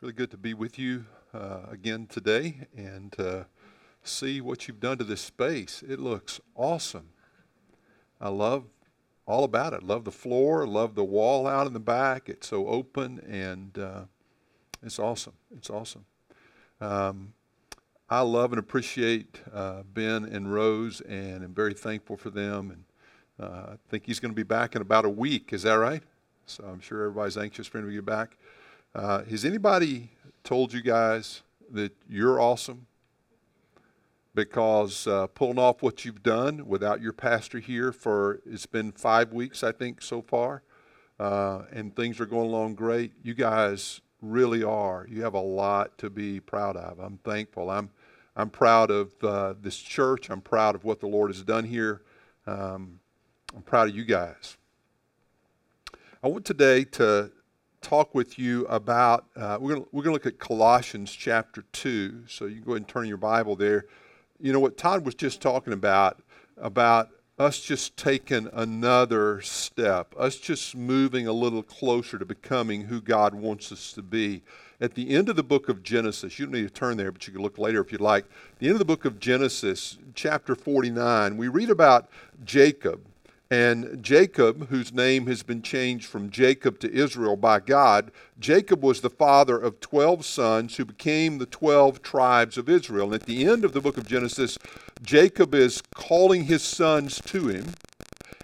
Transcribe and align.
really 0.00 0.12
good 0.14 0.30
to 0.30 0.38
be 0.38 0.54
with 0.54 0.78
you 0.78 1.04
uh, 1.34 1.58
again 1.70 2.06
today 2.06 2.66
and 2.74 3.14
uh, 3.20 3.44
see 4.02 4.40
what 4.40 4.66
you've 4.66 4.80
done 4.80 4.96
to 4.96 5.04
this 5.04 5.20
space. 5.20 5.84
It 5.86 6.00
looks 6.00 6.40
awesome. 6.56 7.10
I 8.18 8.30
love 8.30 8.64
all 9.26 9.44
about 9.44 9.74
it. 9.74 9.82
Love 9.82 10.04
the 10.04 10.10
floor. 10.10 10.66
Love 10.66 10.94
the 10.94 11.04
wall 11.04 11.46
out 11.46 11.66
in 11.66 11.74
the 11.74 11.80
back. 11.80 12.30
It's 12.30 12.48
so 12.48 12.66
open 12.66 13.20
and 13.28 13.78
uh, 13.78 14.04
it's 14.82 14.98
awesome. 14.98 15.34
It's 15.54 15.68
awesome. 15.68 16.06
Um, 16.80 17.34
I 18.08 18.22
love 18.22 18.52
and 18.52 18.58
appreciate 18.58 19.42
uh, 19.52 19.82
Ben 19.82 20.24
and 20.24 20.50
Rose, 20.52 21.02
and 21.02 21.44
am 21.44 21.52
very 21.52 21.74
thankful 21.74 22.16
for 22.16 22.30
them. 22.30 22.70
And 22.70 22.84
uh, 23.38 23.72
I 23.72 23.76
think 23.90 24.06
he's 24.06 24.18
going 24.18 24.32
to 24.32 24.36
be 24.36 24.44
back 24.44 24.74
in 24.74 24.80
about 24.80 25.04
a 25.04 25.10
week. 25.10 25.52
Is 25.52 25.64
that 25.64 25.74
right? 25.74 26.02
So 26.46 26.64
I'm 26.64 26.80
sure 26.80 27.02
everybody's 27.02 27.36
anxious 27.36 27.66
for 27.66 27.78
him 27.78 27.86
to 27.86 27.92
get 27.92 28.06
back. 28.06 28.38
Uh, 28.92 29.22
has 29.24 29.44
anybody 29.44 30.10
told 30.42 30.72
you 30.72 30.82
guys 30.82 31.42
that 31.70 31.92
you're 32.08 32.40
awesome? 32.40 32.86
Because 34.34 35.06
uh, 35.06 35.28
pulling 35.28 35.60
off 35.60 35.80
what 35.80 36.04
you've 36.04 36.24
done 36.24 36.66
without 36.66 37.00
your 37.00 37.12
pastor 37.12 37.60
here 37.60 37.92
for 37.92 38.40
it's 38.44 38.66
been 38.66 38.90
five 38.90 39.32
weeks, 39.32 39.62
I 39.62 39.70
think, 39.70 40.02
so 40.02 40.22
far, 40.22 40.62
uh, 41.20 41.62
and 41.72 41.94
things 41.94 42.18
are 42.18 42.26
going 42.26 42.48
along 42.48 42.74
great. 42.74 43.12
You 43.22 43.34
guys 43.34 44.00
really 44.20 44.64
are. 44.64 45.06
You 45.08 45.22
have 45.22 45.34
a 45.34 45.40
lot 45.40 45.96
to 45.98 46.10
be 46.10 46.40
proud 46.40 46.76
of. 46.76 46.98
I'm 46.98 47.18
thankful. 47.18 47.70
I'm 47.70 47.90
I'm 48.34 48.50
proud 48.50 48.90
of 48.90 49.12
uh, 49.22 49.54
this 49.60 49.76
church. 49.76 50.30
I'm 50.30 50.40
proud 50.40 50.74
of 50.74 50.84
what 50.84 50.98
the 50.98 51.06
Lord 51.06 51.30
has 51.30 51.42
done 51.42 51.64
here. 51.64 52.02
Um, 52.46 52.98
I'm 53.54 53.62
proud 53.62 53.88
of 53.88 53.94
you 53.94 54.04
guys. 54.04 54.56
I 56.22 56.28
want 56.28 56.44
today 56.44 56.84
to 56.84 57.30
talk 57.80 58.14
with 58.14 58.38
you 58.38 58.66
about, 58.66 59.26
uh, 59.36 59.58
we're 59.60 59.74
going 59.74 59.86
we're 59.92 60.02
to 60.04 60.12
look 60.12 60.26
at 60.26 60.38
Colossians 60.38 61.12
chapter 61.12 61.64
2. 61.72 62.24
So 62.28 62.46
you 62.46 62.56
can 62.56 62.64
go 62.64 62.72
ahead 62.72 62.82
and 62.82 62.88
turn 62.88 63.08
your 63.08 63.16
Bible 63.16 63.56
there. 63.56 63.86
You 64.38 64.52
know 64.52 64.60
what 64.60 64.76
Todd 64.76 65.04
was 65.04 65.14
just 65.14 65.40
talking 65.40 65.72
about, 65.72 66.22
about 66.56 67.10
us 67.38 67.60
just 67.60 67.96
taking 67.96 68.48
another 68.52 69.40
step, 69.40 70.14
us 70.18 70.36
just 70.36 70.76
moving 70.76 71.26
a 71.26 71.32
little 71.32 71.62
closer 71.62 72.18
to 72.18 72.24
becoming 72.24 72.82
who 72.82 73.00
God 73.00 73.34
wants 73.34 73.72
us 73.72 73.92
to 73.94 74.02
be. 74.02 74.42
At 74.78 74.94
the 74.94 75.10
end 75.10 75.28
of 75.28 75.36
the 75.36 75.42
book 75.42 75.68
of 75.68 75.82
Genesis, 75.82 76.38
you 76.38 76.46
don't 76.46 76.54
need 76.54 76.68
to 76.68 76.70
turn 76.70 76.96
there, 76.96 77.12
but 77.12 77.26
you 77.26 77.32
can 77.32 77.42
look 77.42 77.58
later 77.58 77.80
if 77.80 77.92
you'd 77.92 78.00
like. 78.00 78.26
The 78.58 78.66
end 78.66 78.74
of 78.74 78.78
the 78.78 78.84
book 78.84 79.04
of 79.04 79.18
Genesis, 79.18 79.98
chapter 80.14 80.54
49, 80.54 81.36
we 81.36 81.48
read 81.48 81.70
about 81.70 82.08
Jacob 82.44 83.09
and 83.50 84.00
Jacob, 84.00 84.68
whose 84.68 84.92
name 84.92 85.26
has 85.26 85.42
been 85.42 85.60
changed 85.60 86.06
from 86.06 86.30
Jacob 86.30 86.78
to 86.80 86.92
Israel 86.92 87.36
by 87.36 87.58
God, 87.58 88.12
Jacob 88.38 88.80
was 88.80 89.00
the 89.00 89.10
father 89.10 89.58
of 89.58 89.80
12 89.80 90.24
sons 90.24 90.76
who 90.76 90.84
became 90.84 91.38
the 91.38 91.46
12 91.46 92.00
tribes 92.00 92.56
of 92.56 92.68
Israel. 92.68 93.06
And 93.06 93.14
at 93.14 93.24
the 93.24 93.46
end 93.46 93.64
of 93.64 93.72
the 93.72 93.80
book 93.80 93.98
of 93.98 94.06
Genesis, 94.06 94.56
Jacob 95.02 95.52
is 95.52 95.82
calling 95.96 96.44
his 96.44 96.62
sons 96.62 97.20
to 97.22 97.48
him, 97.48 97.74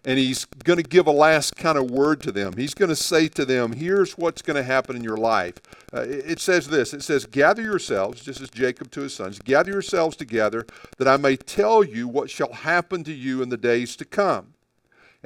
and 0.04 0.18
he's 0.18 0.44
going 0.44 0.78
to 0.78 0.88
give 0.88 1.06
a 1.06 1.12
last 1.12 1.54
kind 1.54 1.78
of 1.78 1.88
word 1.88 2.20
to 2.22 2.32
them. 2.32 2.56
He's 2.56 2.74
going 2.74 2.88
to 2.88 2.96
say 2.96 3.28
to 3.28 3.44
them, 3.44 3.74
Here's 3.74 4.18
what's 4.18 4.42
going 4.42 4.56
to 4.56 4.64
happen 4.64 4.96
in 4.96 5.04
your 5.04 5.16
life. 5.16 5.54
Uh, 5.94 6.00
it 6.00 6.40
says 6.40 6.66
this 6.66 6.92
it 6.92 7.04
says, 7.04 7.26
Gather 7.26 7.62
yourselves, 7.62 8.24
just 8.24 8.40
as 8.40 8.50
Jacob 8.50 8.90
to 8.90 9.02
his 9.02 9.14
sons, 9.14 9.38
gather 9.38 9.70
yourselves 9.70 10.16
together, 10.16 10.66
that 10.98 11.06
I 11.06 11.16
may 11.16 11.36
tell 11.36 11.84
you 11.84 12.08
what 12.08 12.28
shall 12.28 12.52
happen 12.52 13.04
to 13.04 13.12
you 13.12 13.40
in 13.40 13.50
the 13.50 13.56
days 13.56 13.94
to 13.96 14.04
come. 14.04 14.54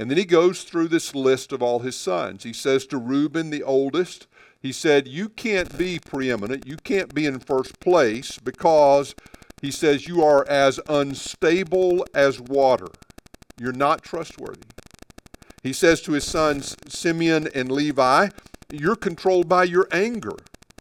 And 0.00 0.10
then 0.10 0.16
he 0.16 0.24
goes 0.24 0.62
through 0.62 0.88
this 0.88 1.14
list 1.14 1.52
of 1.52 1.62
all 1.62 1.80
his 1.80 1.94
sons. 1.94 2.44
He 2.44 2.54
says 2.54 2.86
to 2.86 2.96
Reuben, 2.96 3.50
the 3.50 3.62
oldest, 3.62 4.26
he 4.58 4.72
said, 4.72 5.06
You 5.06 5.28
can't 5.28 5.76
be 5.76 5.98
preeminent. 5.98 6.66
You 6.66 6.78
can't 6.78 7.14
be 7.14 7.26
in 7.26 7.38
first 7.38 7.78
place 7.80 8.38
because, 8.38 9.14
he 9.60 9.70
says, 9.70 10.08
you 10.08 10.24
are 10.24 10.48
as 10.48 10.80
unstable 10.88 12.06
as 12.14 12.40
water. 12.40 12.88
You're 13.60 13.72
not 13.74 14.02
trustworthy. 14.02 14.68
He 15.62 15.74
says 15.74 16.00
to 16.02 16.12
his 16.12 16.24
sons, 16.24 16.78
Simeon 16.88 17.50
and 17.54 17.70
Levi, 17.70 18.30
You're 18.72 18.96
controlled 18.96 19.50
by 19.50 19.64
your 19.64 19.86
anger. 19.92 20.36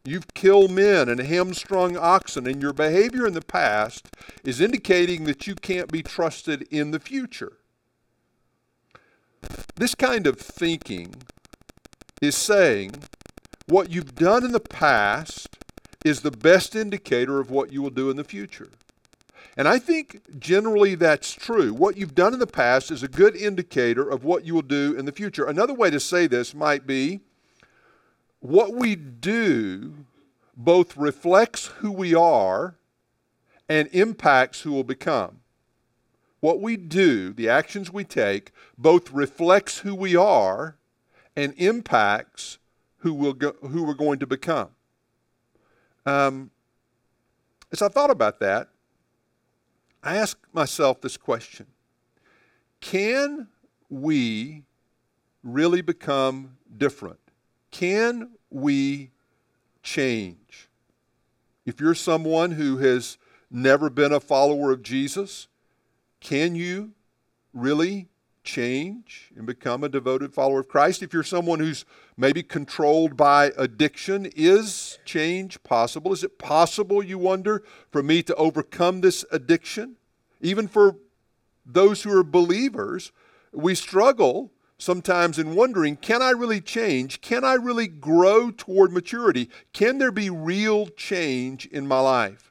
You've 0.05 0.33
killed 0.33 0.71
men 0.71 1.09
and 1.09 1.19
hamstrung 1.19 1.97
oxen, 1.97 2.47
and 2.47 2.61
your 2.61 2.71
behavior 2.71 3.27
in 3.27 3.33
the 3.33 3.41
past 3.41 4.07
is 4.45 4.61
indicating 4.61 5.25
that 5.25 5.45
you 5.45 5.55
can't 5.55 5.91
be 5.91 6.03
trusted 6.03 6.65
in 6.71 6.91
the 6.91 7.01
future. 7.01 7.58
This 9.75 9.95
kind 9.95 10.27
of 10.27 10.39
thinking 10.39 11.13
is 12.21 12.35
saying 12.35 12.91
what 13.67 13.91
you've 13.91 14.15
done 14.15 14.43
in 14.43 14.51
the 14.51 14.59
past 14.59 15.57
is 16.03 16.21
the 16.21 16.31
best 16.31 16.75
indicator 16.75 17.39
of 17.39 17.49
what 17.49 17.71
you 17.71 17.81
will 17.81 17.89
do 17.89 18.09
in 18.09 18.17
the 18.17 18.23
future. 18.23 18.69
And 19.55 19.67
I 19.67 19.79
think 19.79 20.39
generally 20.39 20.95
that's 20.95 21.33
true. 21.33 21.73
What 21.73 21.97
you've 21.97 22.15
done 22.15 22.33
in 22.33 22.39
the 22.39 22.47
past 22.47 22.91
is 22.91 23.03
a 23.03 23.07
good 23.07 23.35
indicator 23.35 24.09
of 24.09 24.23
what 24.23 24.45
you 24.45 24.53
will 24.53 24.61
do 24.61 24.95
in 24.97 25.05
the 25.05 25.11
future. 25.11 25.45
Another 25.45 25.73
way 25.73 25.89
to 25.89 25.99
say 25.99 26.27
this 26.27 26.53
might 26.53 26.87
be 26.87 27.21
what 28.39 28.73
we 28.73 28.95
do 28.95 30.05
both 30.55 30.95
reflects 30.95 31.67
who 31.77 31.91
we 31.91 32.15
are 32.15 32.75
and 33.67 33.87
impacts 33.91 34.61
who 34.61 34.73
we'll 34.73 34.83
become 34.83 35.38
what 36.39 36.61
we 36.61 36.77
do, 36.77 37.33
the 37.33 37.49
actions 37.49 37.91
we 37.91 38.03
take, 38.03 38.51
both 38.77 39.11
reflects 39.11 39.79
who 39.79 39.93
we 39.93 40.15
are 40.15 40.77
and 41.35 41.53
impacts 41.57 42.57
who, 42.99 43.13
we'll 43.13 43.33
go, 43.33 43.53
who 43.61 43.83
we're 43.83 43.93
going 43.93 44.19
to 44.19 44.27
become. 44.27 44.69
Um, 46.05 46.51
as 47.71 47.81
I 47.81 47.87
thought 47.87 48.09
about 48.09 48.39
that, 48.39 48.69
I 50.01 50.15
asked 50.17 50.45
myself 50.53 51.01
this 51.01 51.17
question 51.17 51.67
Can 52.81 53.47
we 53.89 54.63
really 55.43 55.81
become 55.81 56.57
different? 56.77 57.19
Can 57.71 58.31
we 58.49 59.11
change? 59.83 60.69
If 61.65 61.79
you're 61.79 61.95
someone 61.95 62.51
who 62.51 62.77
has 62.77 63.17
never 63.51 63.89
been 63.89 64.11
a 64.11 64.19
follower 64.19 64.71
of 64.71 64.81
Jesus, 64.81 65.47
can 66.19 66.55
you 66.55 66.91
really 67.53 68.09
change 68.43 69.31
and 69.35 69.45
become 69.45 69.83
a 69.83 69.89
devoted 69.89 70.33
follower 70.33 70.61
of 70.61 70.67
Christ? 70.67 71.03
If 71.03 71.13
you're 71.13 71.23
someone 71.23 71.59
who's 71.59 71.85
maybe 72.17 72.43
controlled 72.43 73.15
by 73.15 73.51
addiction, 73.57 74.29
is 74.35 74.99
change 75.05 75.61
possible? 75.63 76.13
Is 76.13 76.23
it 76.23 76.39
possible, 76.39 77.03
you 77.03 77.17
wonder, 77.17 77.63
for 77.91 78.01
me 78.01 78.23
to 78.23 78.35
overcome 78.35 79.01
this 79.01 79.25
addiction? 79.31 79.97
Even 80.41 80.67
for 80.67 80.95
those 81.65 82.03
who 82.03 82.17
are 82.17 82.23
believers, 82.23 83.11
we 83.51 83.75
struggle 83.75 84.51
sometimes 84.77 85.37
in 85.37 85.55
wondering 85.55 85.97
can 85.97 86.21
I 86.21 86.31
really 86.31 86.61
change? 86.61 87.21
Can 87.21 87.43
I 87.43 87.53
really 87.53 87.87
grow 87.87 88.51
toward 88.51 88.91
maturity? 88.91 89.49
Can 89.73 89.97
there 89.97 90.11
be 90.11 90.29
real 90.29 90.87
change 90.87 91.65
in 91.67 91.87
my 91.87 91.99
life? 91.99 92.48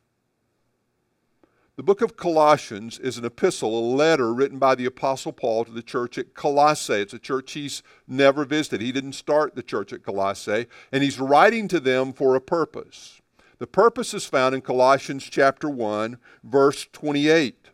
The 1.79 1.85
book 1.85 2.03
of 2.03 2.17
Colossians 2.17 2.99
is 2.99 3.19
an 3.19 3.25
epistle, 3.25 3.79
a 3.79 3.95
letter 3.95 4.35
written 4.35 4.59
by 4.59 4.75
the 4.75 4.85
Apostle 4.85 5.31
Paul 5.31 5.65
to 5.65 5.71
the 5.71 5.81
church 5.81 6.19
at 6.19 6.35
Colossae. 6.35 6.95
It's 6.95 7.15
a 7.15 7.21
church 7.21 7.53
he's 7.53 7.85
never 8.09 8.45
visited. 8.45 8.81
He 8.81 8.91
didn't 8.91 9.13
start 9.13 9.55
the 9.55 9.63
church 9.63 9.93
at 9.93 10.03
Colossae, 10.03 10.67
and 10.91 11.05
he's 11.05 11.21
writing 11.21 11.69
to 11.69 11.79
them 11.79 12.13
for 12.13 12.35
a 12.35 12.41
purpose. 12.41 13.21
The 13.61 13.69
purpose 13.69 14.13
is 14.13 14.27
found 14.27 14.57
in 14.57 14.61
Colossians 14.61 15.23
chapter 15.23 15.71
1, 15.71 16.19
verse 16.43 16.85
28. 16.93 17.71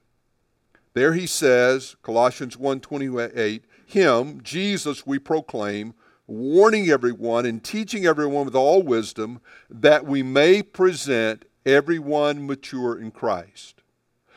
There 0.92 1.14
he 1.14 1.26
says, 1.26 1.96
Colossians 2.02 2.56
1:28, 2.56 3.62
him, 3.86 4.42
Jesus, 4.42 5.06
we 5.06 5.18
proclaim, 5.18 5.94
warning 6.26 6.90
everyone 6.90 7.46
and 7.46 7.64
teaching 7.64 8.04
everyone 8.04 8.44
with 8.44 8.54
all 8.54 8.82
wisdom 8.82 9.40
that 9.70 10.04
we 10.04 10.22
may 10.22 10.62
present 10.62 11.46
everyone 11.64 12.46
mature 12.46 13.00
in 13.00 13.10
Christ. 13.10 13.80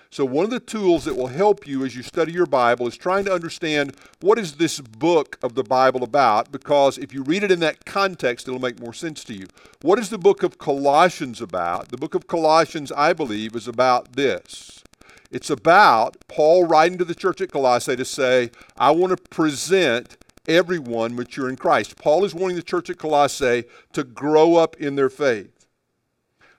So, 0.09 0.23
one 0.23 0.45
of 0.45 0.51
the 0.51 0.59
tools 0.59 1.03
that 1.05 1.17
will 1.17 1.27
help 1.27 1.67
you 1.67 1.83
as 1.83 1.95
you 1.95 2.01
study 2.01 2.31
your 2.31 2.45
Bible 2.45 2.87
is 2.87 2.95
trying 2.95 3.25
to 3.25 3.33
understand 3.33 3.95
what 4.21 4.39
is 4.39 4.53
this 4.53 4.79
book 4.79 5.37
of 5.43 5.55
the 5.55 5.63
Bible 5.63 6.03
about, 6.03 6.51
because 6.51 6.97
if 6.97 7.13
you 7.13 7.23
read 7.23 7.43
it 7.43 7.51
in 7.51 7.59
that 7.59 7.85
context, 7.85 8.47
it'll 8.47 8.59
make 8.59 8.79
more 8.79 8.93
sense 8.93 9.23
to 9.25 9.33
you. 9.33 9.47
What 9.81 9.99
is 9.99 10.09
the 10.09 10.17
book 10.17 10.43
of 10.43 10.57
Colossians 10.57 11.41
about? 11.41 11.89
The 11.89 11.97
book 11.97 12.15
of 12.15 12.27
Colossians, 12.27 12.91
I 12.91 13.11
believe, 13.13 13.55
is 13.55 13.67
about 13.67 14.13
this. 14.13 14.83
It's 15.29 15.49
about 15.49 16.15
Paul 16.29 16.65
writing 16.65 16.97
to 16.99 17.05
the 17.05 17.15
church 17.15 17.41
at 17.41 17.51
Colossae 17.51 17.97
to 17.97 18.05
say, 18.05 18.51
I 18.77 18.91
want 18.91 19.15
to 19.15 19.29
present 19.29 20.15
everyone 20.47 21.15
mature 21.15 21.49
in 21.49 21.57
Christ. 21.57 21.97
Paul 21.97 22.23
is 22.23 22.33
wanting 22.33 22.55
the 22.55 22.63
church 22.63 22.89
at 22.89 22.97
Colossae 22.97 23.65
to 23.91 24.03
grow 24.05 24.55
up 24.55 24.77
in 24.77 24.95
their 24.95 25.09
faith. 25.09 25.67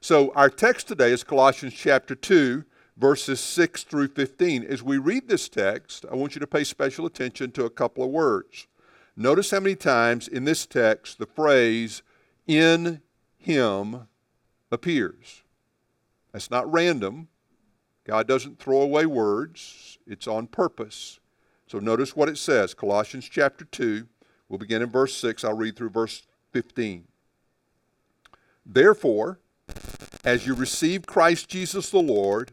So, 0.00 0.33
our 0.35 0.50
text 0.50 0.87
today 0.87 1.11
is 1.11 1.25
Colossians 1.25 1.75
chapter 1.75 2.15
2 2.15 2.65
verses 2.99 3.41
6 3.41 3.85
through 3.85 4.09
15. 4.09 4.65
As 4.65 4.83
we 4.83 4.99
read 4.99 5.29
this 5.29 5.49
text, 5.49 6.05
I 6.11 6.17
want 6.17 6.35
you 6.35 6.41
to 6.41 6.47
pay 6.47 6.65
special 6.65 7.06
attention 7.06 7.53
to 7.53 7.65
a 7.65 7.71
couple 7.71 8.05
of 8.05 8.11
words. 8.11 8.67
Notice 9.17 9.50
how 9.53 9.61
many 9.61 9.77
times 9.77 10.29
in 10.29 10.45
this 10.45 10.67
text 10.67 11.19
the 11.19 11.27
phrase, 11.27 12.03
in 12.47 13.00
him, 13.37 14.09
appears. 14.71 15.43
That's 16.33 16.50
not 16.50 16.71
random. 16.71 17.29
God 18.05 18.27
doesn't 18.27 18.59
throw 18.59 18.81
away 18.81 19.06
words, 19.06 19.99
it's 20.06 20.27
on 20.27 20.47
purpose. 20.47 21.21
So 21.67 21.79
notice 21.79 22.17
what 22.17 22.29
it 22.29 22.39
says 22.39 22.75
Colossians 22.75 23.29
chapter 23.29 23.65
2. 23.65 24.06
We'll 24.49 24.59
begin 24.59 24.81
in 24.83 24.89
verse 24.89 25.15
6. 25.17 25.45
I'll 25.45 25.55
read 25.55 25.77
through 25.77 25.91
verse 25.91 26.27
15. 26.53 27.05
Therefore, 28.65 29.39
as 30.25 30.47
you 30.47 30.55
receive 30.55 31.06
Christ 31.06 31.49
Jesus 31.49 31.91
the 31.91 31.99
Lord, 31.99 32.53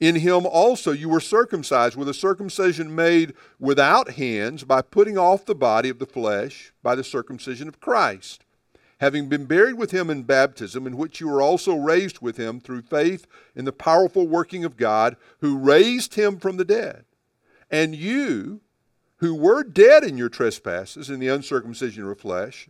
In 0.00 0.16
him 0.16 0.44
also 0.46 0.92
you 0.92 1.08
were 1.08 1.20
circumcised 1.20 1.96
with 1.96 2.08
a 2.08 2.14
circumcision 2.14 2.94
made 2.94 3.34
without 3.58 4.12
hands 4.12 4.64
by 4.64 4.82
putting 4.82 5.16
off 5.16 5.44
the 5.44 5.54
body 5.54 5.88
of 5.88 5.98
the 5.98 6.06
flesh 6.06 6.72
by 6.82 6.94
the 6.94 7.04
circumcision 7.04 7.68
of 7.68 7.80
Christ 7.80 8.44
having 9.04 9.28
been 9.28 9.44
buried 9.44 9.74
with 9.74 9.90
him 9.90 10.08
in 10.08 10.22
baptism, 10.22 10.86
in 10.86 10.96
which 10.96 11.20
you 11.20 11.28
were 11.28 11.42
also 11.42 11.76
raised 11.76 12.20
with 12.20 12.36
him 12.36 12.60
through 12.60 12.82
faith 12.82 13.26
in 13.54 13.64
the 13.64 13.72
powerful 13.72 14.26
working 14.26 14.64
of 14.64 14.76
God, 14.76 15.16
who 15.40 15.58
raised 15.58 16.14
him 16.14 16.38
from 16.38 16.56
the 16.56 16.64
dead. 16.64 17.04
And 17.70 17.94
you, 17.94 18.60
who 19.16 19.34
were 19.34 19.62
dead 19.62 20.04
in 20.04 20.16
your 20.16 20.28
trespasses 20.28 21.10
in 21.10 21.20
the 21.20 21.28
uncircumcision 21.28 22.02
of 22.02 22.06
your 22.06 22.14
flesh, 22.14 22.68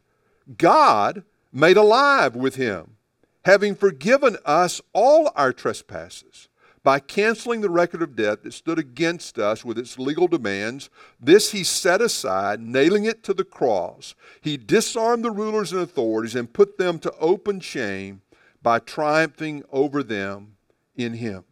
God 0.59 1.23
made 1.53 1.77
alive 1.77 2.35
with 2.35 2.56
him, 2.56 2.97
having 3.44 3.75
forgiven 3.75 4.37
us 4.44 4.81
all 4.93 5.31
our 5.37 5.53
trespasses 5.53 6.49
by 6.85 7.01
canceling 7.01 7.63
the 7.63 7.71
record 7.71 8.03
of 8.03 8.15
debt 8.15 8.45
that 8.45 8.53
stood 8.53 8.79
against 8.79 9.39
us 9.39 9.65
with 9.65 9.79
its 9.79 9.99
legal 9.99 10.29
demands. 10.29 10.91
This 11.19 11.51
he 11.51 11.65
set 11.65 12.03
aside, 12.03 12.61
nailing 12.61 13.07
it 13.07 13.25
to 13.25 13.33
the 13.33 13.43
cross. 13.43 14.15
He 14.43 14.59
disarmed 14.59 15.25
the 15.25 15.31
rulers 15.31 15.73
and 15.73 15.81
authorities 15.81 16.35
and 16.37 16.53
put 16.53 16.77
them 16.77 16.99
to 17.01 17.13
open 17.19 17.61
shame 17.61 18.21
by 18.63 18.79
triumphing 18.81 19.65
over 19.73 20.03
them 20.03 20.57
in 20.95 21.15
him. 21.15 21.45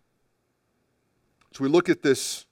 As 1.51 1.59
we 1.59 1.69
look 1.69 1.89
at 1.89 2.03
this 2.03 2.45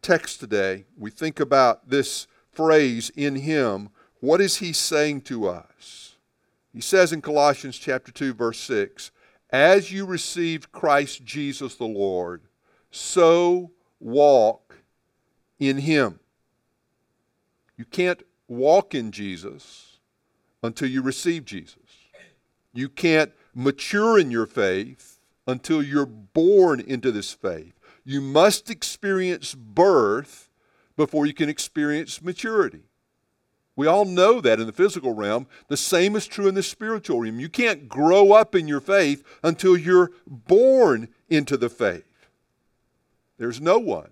text 0.00 0.38
today, 0.38 0.84
we 0.96 1.10
think 1.10 1.40
about 1.40 1.90
this 1.90 2.28
phrase, 2.52 3.10
in 3.16 3.36
him. 3.36 3.88
What 4.20 4.40
is 4.40 4.56
he 4.56 4.72
saying 4.72 5.22
to 5.22 5.48
us? 5.48 6.16
He 6.72 6.80
says 6.80 7.12
in 7.12 7.20
Colossians 7.20 7.78
chapter 7.78 8.12
2 8.12 8.34
verse 8.34 8.60
6, 8.60 9.10
as 9.50 9.90
you 9.92 10.04
received 10.04 10.72
Christ 10.72 11.24
Jesus 11.24 11.74
the 11.74 11.84
Lord, 11.84 12.42
so 12.90 13.72
walk 14.00 14.76
in 15.58 15.78
him. 15.78 16.20
You 17.76 17.84
can't 17.84 18.22
walk 18.48 18.94
in 18.94 19.12
Jesus 19.12 19.98
until 20.62 20.88
you 20.88 21.02
receive 21.02 21.44
Jesus. 21.44 21.74
You 22.72 22.88
can't 22.88 23.32
mature 23.54 24.18
in 24.18 24.30
your 24.30 24.46
faith 24.46 25.20
until 25.46 25.82
you're 25.82 26.06
born 26.06 26.80
into 26.80 27.10
this 27.10 27.32
faith. 27.32 27.78
You 28.04 28.20
must 28.20 28.70
experience 28.70 29.54
birth 29.54 30.50
before 30.96 31.26
you 31.26 31.34
can 31.34 31.48
experience 31.48 32.20
maturity. 32.20 32.87
We 33.78 33.86
all 33.86 34.04
know 34.04 34.40
that 34.40 34.58
in 34.58 34.66
the 34.66 34.72
physical 34.72 35.14
realm. 35.14 35.46
The 35.68 35.76
same 35.76 36.16
is 36.16 36.26
true 36.26 36.48
in 36.48 36.56
the 36.56 36.64
spiritual 36.64 37.20
realm. 37.20 37.38
You 37.38 37.48
can't 37.48 37.88
grow 37.88 38.32
up 38.32 38.56
in 38.56 38.66
your 38.66 38.80
faith 38.80 39.22
until 39.40 39.76
you're 39.76 40.10
born 40.26 41.10
into 41.28 41.56
the 41.56 41.68
faith. 41.68 42.26
There's 43.38 43.60
no 43.60 43.78
one 43.78 44.10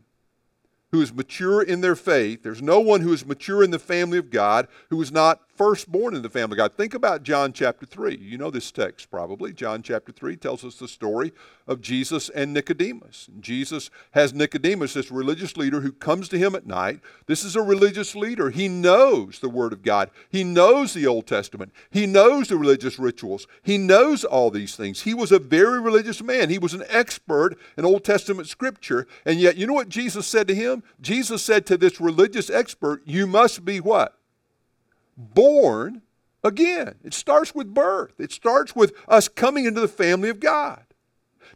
who 0.93 1.03
is 1.03 1.13
mature 1.13 1.61
in 1.61 1.81
their 1.81 1.97
faith. 1.97 2.45
There's 2.45 2.63
no 2.63 2.79
one 2.79 3.01
who 3.01 3.13
is 3.13 3.27
mature 3.27 3.65
in 3.65 3.73
the 3.73 3.81
family 3.81 4.19
of 4.19 4.31
God 4.31 4.69
who 4.89 5.03
is 5.03 5.11
not 5.11 5.41
firstborn 5.57 6.15
in 6.15 6.23
the 6.23 6.31
family 6.31 6.55
of 6.55 6.59
God. 6.59 6.75
Think 6.75 6.95
about 6.95 7.23
John 7.23 7.53
chapter 7.53 7.87
3. 7.87 8.17
You 8.17 8.39
know 8.39 8.51
this 8.51 8.71
text 8.71 9.11
probably. 9.11 9.53
John 9.53 9.83
chapter 9.83 10.13
3 10.13 10.37
tells 10.37 10.65
us 10.65 10.77
the 10.77 10.89
story 10.89 11.33
of 11.67 11.81
Jesus 11.81 12.29
and 12.29 12.53
Nicodemus. 12.53 13.29
Jesus 13.41 13.91
has 14.13 14.33
Nicodemus, 14.33 14.95
this 14.95 15.11
religious 15.11 15.57
leader 15.57 15.81
who 15.81 15.93
comes 15.93 16.29
to 16.29 16.39
him 16.39 16.55
at 16.55 16.67
night. 16.67 17.01
This 17.27 17.45
is 17.45 17.57
a 17.57 17.63
religious 17.63 18.15
leader. 18.15 18.51
He 18.51 18.69
knows 18.69 19.39
the 19.39 19.49
Word 19.49 19.73
of 19.73 19.83
God, 19.83 20.11
he 20.31 20.45
knows 20.45 20.95
the 20.95 21.07
Old 21.07 21.27
Testament, 21.27 21.73
he 21.91 22.07
knows 22.07 22.49
the 22.49 22.57
religious 22.57 22.99
rituals, 22.99 23.47
he 23.63 23.79
knows 23.79 24.25
all 24.25 24.51
these 24.51 24.77
things. 24.77 25.03
He 25.03 25.15
was 25.15 25.33
a 25.33 25.39
very 25.39 25.81
religious 25.81 26.23
man, 26.23 26.51
he 26.51 26.59
was 26.59 26.75
an 26.75 26.85
expert 26.89 27.57
in 27.77 27.85
Old 27.85 28.05
Testament 28.05 28.49
scripture. 28.49 29.07
And 29.25 29.41
yet, 29.41 29.57
you 29.57 29.67
know 29.67 29.75
what 29.75 29.89
Jesus 29.89 30.27
said 30.27 30.49
to 30.49 30.55
him? 30.55 30.83
Jesus 31.01 31.43
said 31.43 31.67
to 31.67 31.77
this 31.77 32.01
religious 32.01 32.51
expert, 32.51 33.03
You 33.05 33.27
must 33.27 33.65
be 33.65 33.81
what? 33.81 34.16
Born 35.17 36.03
again. 36.45 36.97
It 37.03 37.15
starts 37.15 37.55
with 37.55 37.75
birth, 37.75 38.21
it 38.21 38.33
starts 38.33 38.75
with 38.77 38.93
us 39.09 39.29
coming 39.29 39.65
into 39.65 39.81
the 39.81 39.89
family 39.89 40.29
of 40.29 40.41
God. 40.41 40.83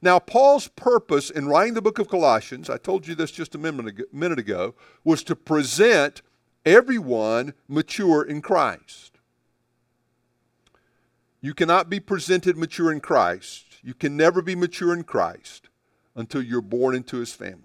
Now, 0.03 0.19
Paul's 0.19 0.69
purpose 0.69 1.31
in 1.31 1.47
writing 1.47 1.75
the 1.75 1.83
book 1.83 1.99
of 1.99 2.09
Colossians, 2.09 2.71
I 2.71 2.79
told 2.79 3.07
you 3.07 3.15
this 3.15 3.31
just 3.31 3.55
a 3.55 3.59
minute 3.59 4.39
ago, 4.39 4.75
was 5.05 5.23
to 5.25 5.37
present 5.37 6.23
everyone 6.65 7.55
mature 7.69 8.23
in 8.23 8.41
Christ. 8.41 9.19
You 11.43 11.55
cannot 11.55 11.91
be 11.91 12.01
presented 12.01 12.57
mature 12.57 12.93
in 12.93 13.01
Christ. 13.01 13.65
You 13.83 13.95
can 13.95 14.17
never 14.17 14.43
be 14.43 14.55
mature 14.55 14.93
in 14.93 15.05
Christ 15.05 15.69
until 16.15 16.43
you're 16.43 16.61
born 16.61 16.95
into 16.95 17.19
his 17.19 17.33
family. 17.33 17.65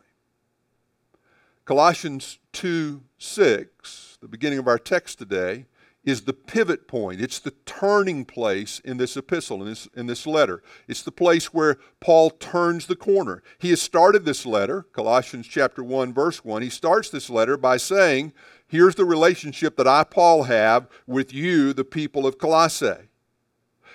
Colossians 1.66 2.40
2 2.54 3.02
6, 3.18 4.18
the 4.22 4.28
beginning 4.28 4.60
of 4.60 4.68
our 4.68 4.78
text 4.78 5.18
today, 5.18 5.66
is 6.06 6.22
the 6.22 6.34
pivot 6.34 6.88
point. 6.88 7.20
It's 7.20 7.40
the 7.40 7.54
turning 7.66 8.26
place 8.26 8.80
in 8.80 8.98
this 8.98 9.18
epistle, 9.18 9.62
in 9.62 9.70
this, 9.70 9.88
in 9.96 10.06
this 10.06 10.28
letter. 10.28 10.62
It's 10.88 11.02
the 11.02 11.12
place 11.12 11.54
where 11.54 11.78
Paul 12.00 12.30
turns 12.30 12.86
the 12.86 12.96
corner. 12.96 13.42
He 13.58 13.72
has 13.72 13.82
started 13.82 14.24
this 14.24 14.46
letter, 14.46 14.84
Colossians 14.94 15.48
chapter 15.48 15.84
1, 15.84 16.14
verse 16.14 16.46
1. 16.46 16.62
He 16.62 16.70
starts 16.70 17.10
this 17.10 17.30
letter 17.30 17.58
by 17.58 17.78
saying, 17.78 18.34
Here's 18.68 18.96
the 18.96 19.06
relationship 19.06 19.78
that 19.78 19.88
I, 19.88 20.04
Paul, 20.04 20.44
have 20.44 20.88
with 21.06 21.34
you, 21.34 21.74
the 21.74 21.84
people 21.84 22.26
of 22.26 22.38
Colossae. 22.38 23.10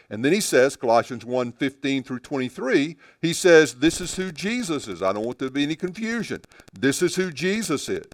And 0.08 0.24
then 0.24 0.32
he 0.32 0.40
says, 0.40 0.74
Colossians 0.76 1.24
1 1.24 1.52
15 1.52 2.02
through 2.02 2.18
23, 2.18 2.96
he 3.22 3.32
says, 3.32 3.74
This 3.74 4.00
is 4.00 4.16
who 4.16 4.32
Jesus 4.32 4.88
is. 4.88 5.02
I 5.02 5.12
don't 5.12 5.24
want 5.24 5.38
there 5.38 5.48
to 5.48 5.54
be 5.54 5.62
any 5.62 5.76
confusion. 5.76 6.40
This 6.72 7.02
is 7.02 7.14
who 7.14 7.30
Jesus 7.30 7.88
is. 7.88 8.04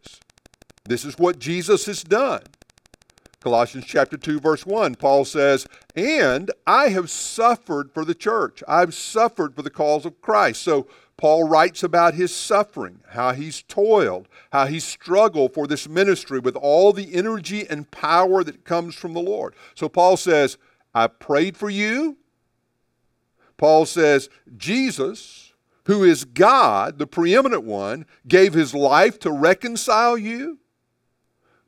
This 0.84 1.04
is 1.04 1.18
what 1.18 1.38
Jesus 1.38 1.86
has 1.86 2.02
done. 2.04 2.42
Colossians 3.46 3.86
chapter 3.86 4.16
2 4.16 4.40
verse 4.40 4.66
1, 4.66 4.96
Paul 4.96 5.24
says, 5.24 5.68
"And 5.94 6.50
I 6.66 6.88
have 6.88 7.08
suffered 7.08 7.92
for 7.94 8.04
the 8.04 8.12
church. 8.12 8.60
I've 8.66 8.92
suffered 8.92 9.54
for 9.54 9.62
the 9.62 9.70
cause 9.70 10.04
of 10.04 10.20
Christ." 10.20 10.62
So 10.62 10.88
Paul 11.16 11.44
writes 11.44 11.84
about 11.84 12.14
his 12.14 12.34
suffering, 12.34 13.04
how 13.10 13.34
he's 13.34 13.62
toiled, 13.62 14.26
how 14.50 14.66
he 14.66 14.80
struggled 14.80 15.54
for 15.54 15.68
this 15.68 15.88
ministry 15.88 16.40
with 16.40 16.56
all 16.56 16.92
the 16.92 17.14
energy 17.14 17.64
and 17.70 17.88
power 17.92 18.42
that 18.42 18.64
comes 18.64 18.96
from 18.96 19.14
the 19.14 19.22
Lord. 19.22 19.54
So 19.76 19.88
Paul 19.88 20.16
says, 20.16 20.58
I 20.92 21.06
prayed 21.06 21.56
for 21.56 21.70
you. 21.70 22.16
Paul 23.58 23.86
says, 23.86 24.28
Jesus, 24.56 25.52
who 25.84 26.02
is 26.02 26.24
God, 26.24 26.98
the 26.98 27.06
preeminent 27.06 27.62
one, 27.62 28.06
gave 28.26 28.54
his 28.54 28.74
life 28.74 29.20
to 29.20 29.30
reconcile 29.30 30.18
you. 30.18 30.58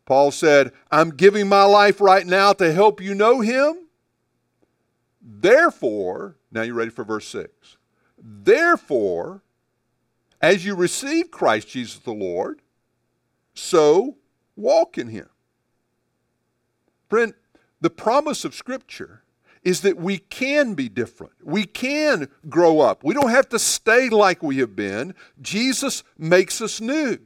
Paul 0.08 0.30
said, 0.30 0.72
I'm 0.90 1.10
giving 1.10 1.50
my 1.50 1.64
life 1.64 2.00
right 2.00 2.26
now 2.26 2.54
to 2.54 2.72
help 2.72 2.98
you 2.98 3.14
know 3.14 3.42
him. 3.42 3.88
Therefore, 5.20 6.38
now 6.50 6.62
you're 6.62 6.74
ready 6.74 6.90
for 6.90 7.04
verse 7.04 7.28
6. 7.28 7.76
Therefore, 8.18 9.42
as 10.40 10.64
you 10.64 10.74
receive 10.74 11.30
Christ 11.30 11.68
Jesus 11.68 11.98
the 11.98 12.12
Lord, 12.12 12.62
so 13.52 14.16
walk 14.56 14.96
in 14.96 15.08
him. 15.08 15.28
Friend, 17.10 17.34
the 17.82 17.90
promise 17.90 18.46
of 18.46 18.54
Scripture 18.54 19.24
is 19.62 19.82
that 19.82 19.98
we 19.98 20.16
can 20.16 20.72
be 20.72 20.88
different. 20.88 21.34
We 21.44 21.66
can 21.66 22.30
grow 22.48 22.80
up. 22.80 23.04
We 23.04 23.12
don't 23.12 23.28
have 23.28 23.50
to 23.50 23.58
stay 23.58 24.08
like 24.08 24.42
we 24.42 24.56
have 24.56 24.74
been. 24.74 25.14
Jesus 25.42 26.02
makes 26.16 26.62
us 26.62 26.80
new. 26.80 27.18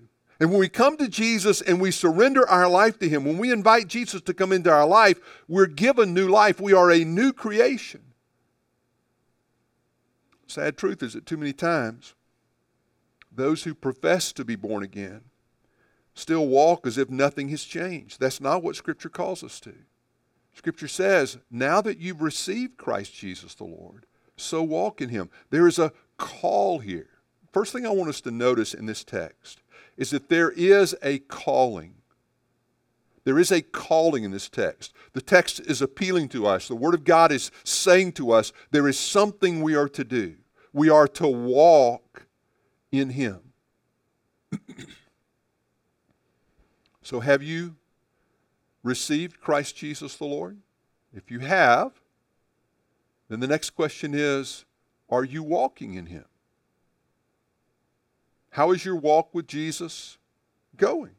And 0.42 0.50
when 0.50 0.58
we 0.58 0.68
come 0.68 0.96
to 0.96 1.06
Jesus 1.06 1.60
and 1.60 1.80
we 1.80 1.92
surrender 1.92 2.48
our 2.48 2.68
life 2.68 2.98
to 2.98 3.08
Him, 3.08 3.24
when 3.24 3.38
we 3.38 3.52
invite 3.52 3.86
Jesus 3.86 4.20
to 4.22 4.34
come 4.34 4.50
into 4.50 4.72
our 4.72 4.84
life, 4.84 5.20
we're 5.46 5.68
given 5.68 6.12
new 6.12 6.26
life. 6.26 6.60
We 6.60 6.72
are 6.72 6.90
a 6.90 7.04
new 7.04 7.32
creation. 7.32 8.00
sad 10.48 10.76
truth 10.76 11.00
is 11.00 11.12
that 11.12 11.26
too 11.26 11.36
many 11.36 11.52
times 11.52 12.14
those 13.30 13.62
who 13.62 13.72
profess 13.72 14.32
to 14.32 14.44
be 14.44 14.56
born 14.56 14.82
again 14.82 15.20
still 16.12 16.48
walk 16.48 16.88
as 16.88 16.98
if 16.98 17.08
nothing 17.08 17.50
has 17.50 17.62
changed. 17.62 18.18
That's 18.18 18.40
not 18.40 18.64
what 18.64 18.74
Scripture 18.74 19.08
calls 19.08 19.44
us 19.44 19.60
to. 19.60 19.74
Scripture 20.54 20.88
says, 20.88 21.38
now 21.52 21.80
that 21.82 21.98
you've 21.98 22.20
received 22.20 22.78
Christ 22.78 23.14
Jesus 23.14 23.54
the 23.54 23.62
Lord, 23.62 24.06
so 24.36 24.60
walk 24.60 25.00
in 25.00 25.08
him. 25.10 25.30
There 25.50 25.68
is 25.68 25.78
a 25.78 25.92
call 26.16 26.80
here. 26.80 27.10
First 27.52 27.72
thing 27.72 27.86
I 27.86 27.90
want 27.90 28.10
us 28.10 28.20
to 28.22 28.32
notice 28.32 28.74
in 28.74 28.86
this 28.86 29.04
text 29.04 29.61
is 29.96 30.10
that 30.10 30.28
there 30.28 30.50
is 30.50 30.94
a 31.02 31.18
calling. 31.20 31.94
There 33.24 33.38
is 33.38 33.52
a 33.52 33.62
calling 33.62 34.24
in 34.24 34.30
this 34.32 34.48
text. 34.48 34.92
The 35.12 35.20
text 35.22 35.60
is 35.60 35.80
appealing 35.80 36.28
to 36.30 36.46
us. 36.46 36.68
The 36.68 36.74
Word 36.74 36.94
of 36.94 37.04
God 37.04 37.30
is 37.30 37.50
saying 37.62 38.12
to 38.12 38.32
us 38.32 38.52
there 38.70 38.88
is 38.88 38.98
something 38.98 39.62
we 39.62 39.76
are 39.76 39.88
to 39.90 40.04
do. 40.04 40.36
We 40.72 40.90
are 40.90 41.06
to 41.08 41.28
walk 41.28 42.26
in 42.90 43.10
Him. 43.10 43.40
so, 47.02 47.20
have 47.20 47.42
you 47.42 47.76
received 48.82 49.40
Christ 49.40 49.76
Jesus 49.76 50.16
the 50.16 50.24
Lord? 50.24 50.58
If 51.14 51.30
you 51.30 51.40
have, 51.40 51.92
then 53.28 53.40
the 53.40 53.46
next 53.46 53.70
question 53.70 54.14
is 54.14 54.64
Are 55.08 55.24
you 55.24 55.42
walking 55.42 55.94
in 55.94 56.06
Him? 56.06 56.24
How 58.52 58.70
is 58.72 58.84
your 58.84 58.96
walk 58.96 59.34
with 59.34 59.46
Jesus 59.46 60.18
going? 60.76 61.12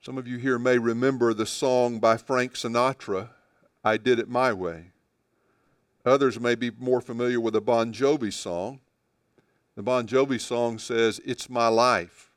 Some 0.00 0.16
of 0.16 0.28
you 0.28 0.38
here 0.38 0.56
may 0.56 0.78
remember 0.78 1.34
the 1.34 1.44
song 1.44 1.98
by 1.98 2.16
Frank 2.16 2.54
Sinatra, 2.54 3.30
I 3.84 3.96
Did 3.96 4.20
It 4.20 4.28
My 4.28 4.52
Way. 4.52 4.92
Others 6.06 6.38
may 6.38 6.54
be 6.54 6.70
more 6.78 7.00
familiar 7.00 7.40
with 7.40 7.56
a 7.56 7.60
Bon 7.60 7.92
Jovi 7.92 8.32
song. 8.32 8.78
The 9.74 9.82
Bon 9.82 10.06
Jovi 10.06 10.40
song 10.40 10.78
says, 10.78 11.20
It's 11.24 11.50
my 11.50 11.66
life. 11.66 12.30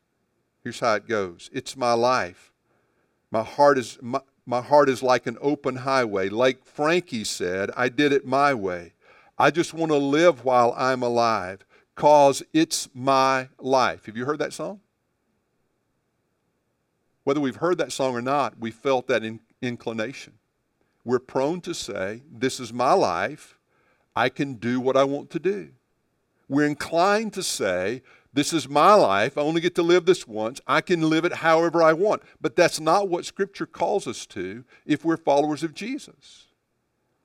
Here's 0.64 0.80
how 0.80 0.96
it 0.96 1.08
goes 1.08 1.52
It's 1.54 1.78
my 1.78 1.94
life. 1.94 2.52
My 3.30 3.44
heart 3.44 3.78
is, 3.78 4.00
my, 4.02 4.22
my 4.48 4.62
heart 4.62 4.90
is 4.90 5.04
like 5.04 5.28
an 5.28 5.38
open 5.40 5.76
highway. 5.76 6.28
Like 6.28 6.66
Frankie 6.66 7.24
said, 7.24 7.70
I 7.78 7.88
did 7.88 8.12
it 8.12 8.26
my 8.26 8.56
way. 8.56 8.94
I 9.42 9.50
just 9.50 9.74
want 9.74 9.92
to 9.92 9.98
live 9.98 10.46
while 10.46 10.72
I'm 10.78 11.02
alive 11.02 11.66
because 11.96 12.44
it's 12.54 12.88
my 12.94 13.50
life. 13.58 14.06
Have 14.06 14.16
you 14.16 14.26
heard 14.26 14.38
that 14.38 14.54
song? 14.54 14.82
Whether 17.24 17.40
we've 17.40 17.56
heard 17.56 17.80
that 17.80 17.92
song 17.92 18.14
or 18.14 18.22
not, 18.22 18.60
we 18.60 18.70
felt 18.70 19.08
that 19.08 19.24
in, 19.24 19.40
inclination. 19.60 20.34
We're 21.04 21.18
prone 21.18 21.60
to 21.62 21.74
say, 21.74 22.22
This 22.32 22.60
is 22.60 22.72
my 22.72 22.94
life. 22.94 23.58
I 24.16 24.30
can 24.30 24.54
do 24.54 24.80
what 24.80 24.96
I 24.96 25.06
want 25.06 25.32
to 25.32 25.40
do. 25.40 25.70
We're 26.48 26.68
inclined 26.68 27.34
to 27.34 27.42
say, 27.42 28.04
This 28.32 28.54
is 28.54 28.70
my 28.70 28.94
life. 28.94 29.40
I 29.40 29.42
only 29.42 29.60
get 29.60 29.74
to 29.74 29.82
live 29.82 30.06
this 30.06 30.28
once. 30.28 30.62
I 30.68 30.82
can 30.82 31.10
live 31.10 31.26
it 31.26 31.34
however 31.34 31.82
I 31.82 31.94
want. 31.94 32.22
But 32.40 32.56
that's 32.56 32.80
not 32.80 33.10
what 33.10 33.26
Scripture 33.26 33.66
calls 33.66 34.06
us 34.06 34.28
to 34.28 34.66
if 34.86 35.04
we're 35.04 35.18
followers 35.18 35.64
of 35.64 35.74
Jesus. 35.74 36.51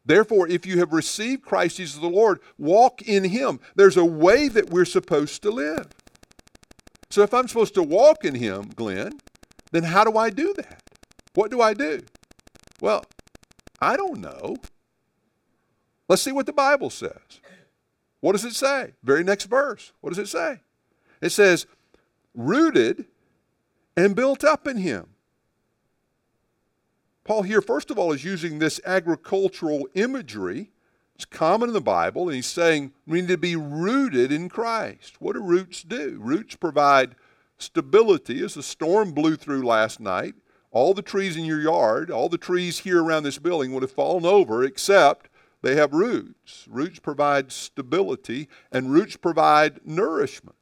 Therefore, 0.06 0.48
if 0.48 0.64
you 0.64 0.78
have 0.78 0.92
received 0.92 1.44
Christ 1.44 1.78
Jesus 1.78 2.00
the 2.00 2.06
Lord, 2.06 2.40
walk 2.56 3.02
in 3.02 3.25
Him. 3.25 3.58
There's 3.75 3.96
a 3.96 4.04
way 4.04 4.48
that 4.48 4.70
we're 4.70 4.84
supposed 4.84 5.42
to 5.42 5.50
live. 5.50 5.88
So 7.10 7.22
if 7.22 7.34
I'm 7.34 7.48
supposed 7.48 7.75
to 7.75 7.82
walk 7.82 8.25
in 8.25 8.36
Him, 8.36 8.70
Glenn, 8.76 9.20
then 9.72 9.82
how 9.82 10.04
do 10.04 10.16
I 10.16 10.30
do 10.30 10.54
that? 10.54 10.82
What 11.34 11.50
do 11.50 11.60
I 11.60 11.75
do? 11.75 12.00
Well, 12.80 13.04
I 13.80 13.96
don't 13.96 14.20
know. 14.20 14.56
Let's 16.08 16.22
see 16.22 16.32
what 16.32 16.46
the 16.46 16.52
Bible 16.52 16.88
says. 16.88 17.40
What 18.20 18.32
does 18.32 18.44
it 18.44 18.54
say? 18.54 18.92
Very 19.02 19.25
next 19.25 19.46
verse. 19.46 19.92
What 20.00 20.10
does 20.10 20.18
it 20.18 20.28
say? 20.28 20.60
It 21.20 21.30
says, 21.30 21.66
rooted 22.34 23.06
and 23.96 24.14
built 24.14 24.44
up 24.44 24.68
in 24.68 24.78
Him. 24.78 25.08
Paul 27.26 27.42
here, 27.42 27.61
first 27.61 27.90
of 27.90 27.99
all, 27.99 28.12
is 28.12 28.25
using 28.25 28.61
this 28.61 28.80
agricultural 28.87 29.88
imagery. 29.95 30.71
It's 31.16 31.25
common 31.25 31.71
in 31.71 31.73
the 31.73 31.80
Bible, 31.80 32.28
and 32.28 32.37
he's 32.37 32.47
saying 32.47 32.92
we 33.04 33.21
need 33.21 33.28
to 33.28 33.37
be 33.37 33.56
rooted 33.56 34.30
in 34.30 34.49
Christ. 34.49 35.16
What 35.18 35.33
do 35.33 35.42
roots 35.42 35.83
do? 35.83 36.21
Roots 36.23 36.54
provide 36.54 37.16
stability. 37.59 38.45
As 38.45 38.54
the 38.54 38.62
storm 38.62 39.11
blew 39.11 39.35
through 39.35 39.66
last 39.66 39.99
night, 39.99 40.35
all 40.71 40.95
the 40.95 41.02
trees 41.02 41.37
in 41.37 41.45
your 41.45 41.61
yard, 41.61 42.12
all 42.12 42.28
the 42.28 42.38
trees 42.38 42.80
here 42.80 43.02
around 43.02 43.25
this 43.25 43.38
building 43.38 43.73
would 43.73 43.83
have 43.83 43.90
fallen 43.90 44.25
over 44.25 44.62
except 44.62 45.28
they 45.62 45.75
have 45.75 45.92
roots. 45.92 46.64
Roots 46.68 47.00
provide 47.00 47.50
stability, 47.50 48.49
and 48.71 48.92
roots 48.92 49.16
provide 49.16 49.80
nourishment. 49.85 50.55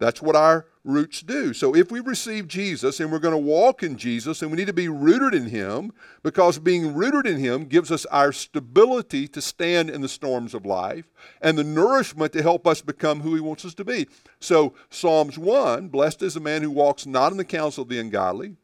That's 0.00 0.22
what 0.22 0.34
our 0.34 0.64
roots 0.82 1.20
do. 1.20 1.52
So 1.52 1.76
if 1.76 1.92
we 1.92 2.00
receive 2.00 2.48
Jesus 2.48 3.00
and 3.00 3.12
we're 3.12 3.18
going 3.18 3.34
to 3.34 3.38
walk 3.38 3.82
in 3.82 3.98
Jesus, 3.98 4.40
and 4.40 4.50
we 4.50 4.56
need 4.56 4.66
to 4.66 4.72
be 4.72 4.88
rooted 4.88 5.34
in 5.34 5.50
Him 5.50 5.92
because 6.22 6.58
being 6.58 6.94
rooted 6.94 7.30
in 7.30 7.38
Him 7.38 7.66
gives 7.66 7.92
us 7.92 8.06
our 8.06 8.32
stability 8.32 9.28
to 9.28 9.42
stand 9.42 9.90
in 9.90 10.00
the 10.00 10.08
storms 10.08 10.54
of 10.54 10.64
life 10.64 11.04
and 11.42 11.58
the 11.58 11.64
nourishment 11.64 12.32
to 12.32 12.42
help 12.42 12.66
us 12.66 12.80
become 12.80 13.20
who 13.20 13.34
He 13.34 13.42
wants 13.42 13.66
us 13.66 13.74
to 13.74 13.84
be. 13.84 14.08
So 14.40 14.72
Psalms 14.88 15.36
1 15.38 15.88
Blessed 15.88 16.22
is 16.22 16.32
the 16.32 16.40
man 16.40 16.62
who 16.62 16.70
walks 16.70 17.04
not 17.04 17.30
in 17.30 17.36
the 17.36 17.44
counsel 17.44 17.82
of 17.82 17.90
the 17.90 18.00
ungodly, 18.00 18.56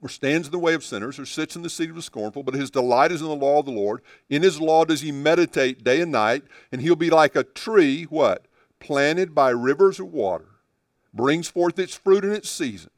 or 0.00 0.08
stands 0.08 0.46
in 0.46 0.52
the 0.52 0.60
way 0.60 0.74
of 0.74 0.84
sinners, 0.84 1.18
or 1.18 1.26
sits 1.26 1.56
in 1.56 1.62
the 1.62 1.70
seat 1.70 1.90
of 1.90 1.96
the 1.96 2.02
scornful, 2.02 2.44
but 2.44 2.54
his 2.54 2.70
delight 2.70 3.10
is 3.10 3.20
in 3.20 3.26
the 3.26 3.34
law 3.34 3.58
of 3.58 3.66
the 3.66 3.72
Lord. 3.72 4.00
In 4.30 4.44
his 4.44 4.60
law 4.60 4.84
does 4.84 5.00
he 5.00 5.10
meditate 5.10 5.82
day 5.82 6.02
and 6.02 6.12
night, 6.12 6.44
and 6.70 6.80
he'll 6.80 6.94
be 6.94 7.10
like 7.10 7.34
a 7.34 7.42
tree, 7.42 8.04
what? 8.04 8.45
Planted 8.80 9.34
by 9.34 9.50
rivers 9.50 10.00
of 10.00 10.12
water, 10.12 10.48
brings 11.12 11.48
forth 11.48 11.78
its 11.78 11.94
fruit 11.94 12.24
in 12.24 12.32
its 12.32 12.48
season. 12.48 12.90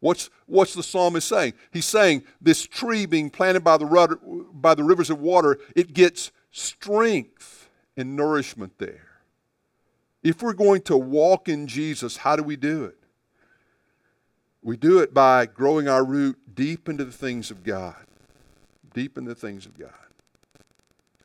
What's, 0.00 0.30
what's 0.46 0.74
the 0.74 0.82
psalmist 0.82 1.28
saying? 1.28 1.52
He's 1.70 1.84
saying 1.84 2.24
this 2.40 2.66
tree 2.66 3.06
being 3.06 3.30
planted 3.30 3.62
by 3.62 3.76
the, 3.76 3.86
rudder, 3.86 4.18
by 4.52 4.74
the 4.74 4.82
rivers 4.82 5.10
of 5.10 5.20
water, 5.20 5.58
it 5.76 5.92
gets 5.92 6.32
strength 6.50 7.70
and 7.96 8.16
nourishment 8.16 8.78
there. 8.78 9.08
If 10.22 10.42
we're 10.42 10.54
going 10.54 10.82
to 10.82 10.96
walk 10.96 11.48
in 11.48 11.66
Jesus, 11.66 12.16
how 12.16 12.36
do 12.36 12.42
we 12.42 12.56
do 12.56 12.84
it? 12.84 12.96
We 14.62 14.76
do 14.76 15.00
it 15.00 15.12
by 15.12 15.46
growing 15.46 15.88
our 15.88 16.04
root 16.04 16.36
deep 16.54 16.88
into 16.88 17.04
the 17.04 17.12
things 17.12 17.50
of 17.50 17.64
God. 17.64 17.96
Deep 18.94 19.18
in 19.18 19.24
the 19.24 19.34
things 19.34 19.66
of 19.66 19.78
God. 19.78 19.90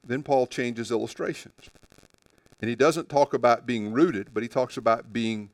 Then 0.06 0.24
Paul 0.24 0.48
changes 0.48 0.92
illustrations. 0.92 1.70
And 2.60 2.70
he 2.70 2.76
doesn't 2.76 3.10
talk 3.10 3.34
about 3.34 3.66
being 3.66 3.94
rooted, 3.94 4.34
but 4.34 4.44
he 4.44 4.50
talks 4.50 4.78
about 4.78 5.14
being 5.14 5.52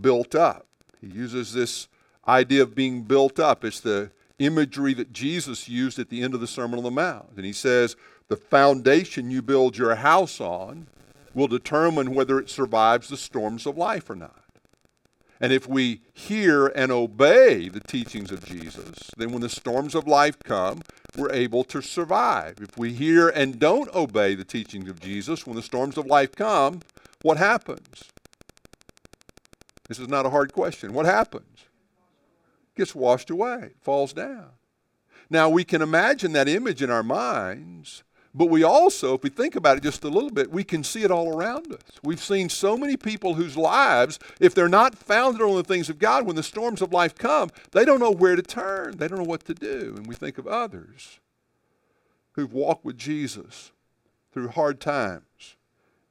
built 0.00 0.34
up. 0.34 0.66
He 1.00 1.06
uses 1.06 1.52
this 1.52 1.88
idea 2.28 2.62
of 2.62 2.74
being 2.74 3.02
built 3.02 3.40
up. 3.40 3.64
It's 3.64 3.80
the 3.80 4.10
imagery 4.38 4.94
that 4.94 5.12
Jesus 5.12 5.68
used 5.68 5.98
at 5.98 6.08
the 6.08 6.22
end 6.22 6.34
of 6.34 6.40
the 6.40 6.46
Sermon 6.46 6.78
on 6.78 6.84
the 6.84 6.90
Mount. 6.90 7.30
And 7.36 7.44
he 7.44 7.52
says, 7.52 7.96
the 8.28 8.36
foundation 8.36 9.30
you 9.30 9.42
build 9.42 9.76
your 9.76 9.94
house 9.94 10.40
on 10.40 10.86
will 11.34 11.48
determine 11.48 12.14
whether 12.14 12.38
it 12.38 12.50
survives 12.50 13.08
the 13.08 13.16
storms 13.16 13.66
of 13.66 13.78
life 13.78 14.10
or 14.10 14.14
not. 14.14 14.41
And 15.42 15.52
if 15.52 15.68
we 15.68 16.02
hear 16.14 16.68
and 16.68 16.92
obey 16.92 17.68
the 17.68 17.80
teachings 17.80 18.30
of 18.30 18.44
Jesus, 18.44 19.10
then 19.16 19.32
when 19.32 19.42
the 19.42 19.48
storms 19.48 19.96
of 19.96 20.06
life 20.06 20.38
come, 20.44 20.82
we're 21.16 21.32
able 21.32 21.64
to 21.64 21.82
survive. 21.82 22.58
If 22.60 22.78
we 22.78 22.92
hear 22.92 23.28
and 23.28 23.58
don't 23.58 23.92
obey 23.92 24.36
the 24.36 24.44
teachings 24.44 24.88
of 24.88 25.00
Jesus, 25.00 25.44
when 25.44 25.56
the 25.56 25.62
storms 25.62 25.98
of 25.98 26.06
life 26.06 26.36
come, 26.36 26.80
what 27.22 27.38
happens? 27.38 28.04
This 29.88 29.98
is 29.98 30.08
not 30.08 30.26
a 30.26 30.30
hard 30.30 30.52
question. 30.52 30.94
What 30.94 31.06
happens? 31.06 31.64
Gets 32.76 32.94
washed 32.94 33.28
away, 33.28 33.72
falls 33.80 34.12
down. 34.12 34.50
Now 35.28 35.48
we 35.48 35.64
can 35.64 35.82
imagine 35.82 36.32
that 36.34 36.48
image 36.48 36.82
in 36.82 36.90
our 36.90 37.02
minds 37.02 38.04
but 38.34 38.46
we 38.46 38.62
also, 38.62 39.14
if 39.14 39.22
we 39.22 39.28
think 39.28 39.56
about 39.56 39.76
it 39.76 39.82
just 39.82 40.04
a 40.04 40.08
little 40.08 40.30
bit, 40.30 40.50
we 40.50 40.64
can 40.64 40.82
see 40.82 41.02
it 41.02 41.10
all 41.10 41.36
around 41.36 41.70
us. 41.72 41.80
We've 42.02 42.22
seen 42.22 42.48
so 42.48 42.78
many 42.78 42.96
people 42.96 43.34
whose 43.34 43.58
lives, 43.58 44.18
if 44.40 44.54
they're 44.54 44.68
not 44.68 44.96
founded 44.96 45.42
on 45.42 45.56
the 45.56 45.62
things 45.62 45.90
of 45.90 45.98
God, 45.98 46.24
when 46.24 46.36
the 46.36 46.42
storms 46.42 46.80
of 46.80 46.92
life 46.92 47.14
come, 47.14 47.50
they 47.72 47.84
don't 47.84 48.00
know 48.00 48.10
where 48.10 48.34
to 48.34 48.42
turn. 48.42 48.96
They 48.96 49.06
don't 49.06 49.18
know 49.18 49.24
what 49.24 49.44
to 49.46 49.54
do. 49.54 49.94
And 49.96 50.06
we 50.06 50.14
think 50.14 50.38
of 50.38 50.46
others 50.46 51.20
who've 52.32 52.52
walked 52.52 52.86
with 52.86 52.96
Jesus 52.96 53.70
through 54.32 54.48
hard 54.48 54.80
times, 54.80 55.56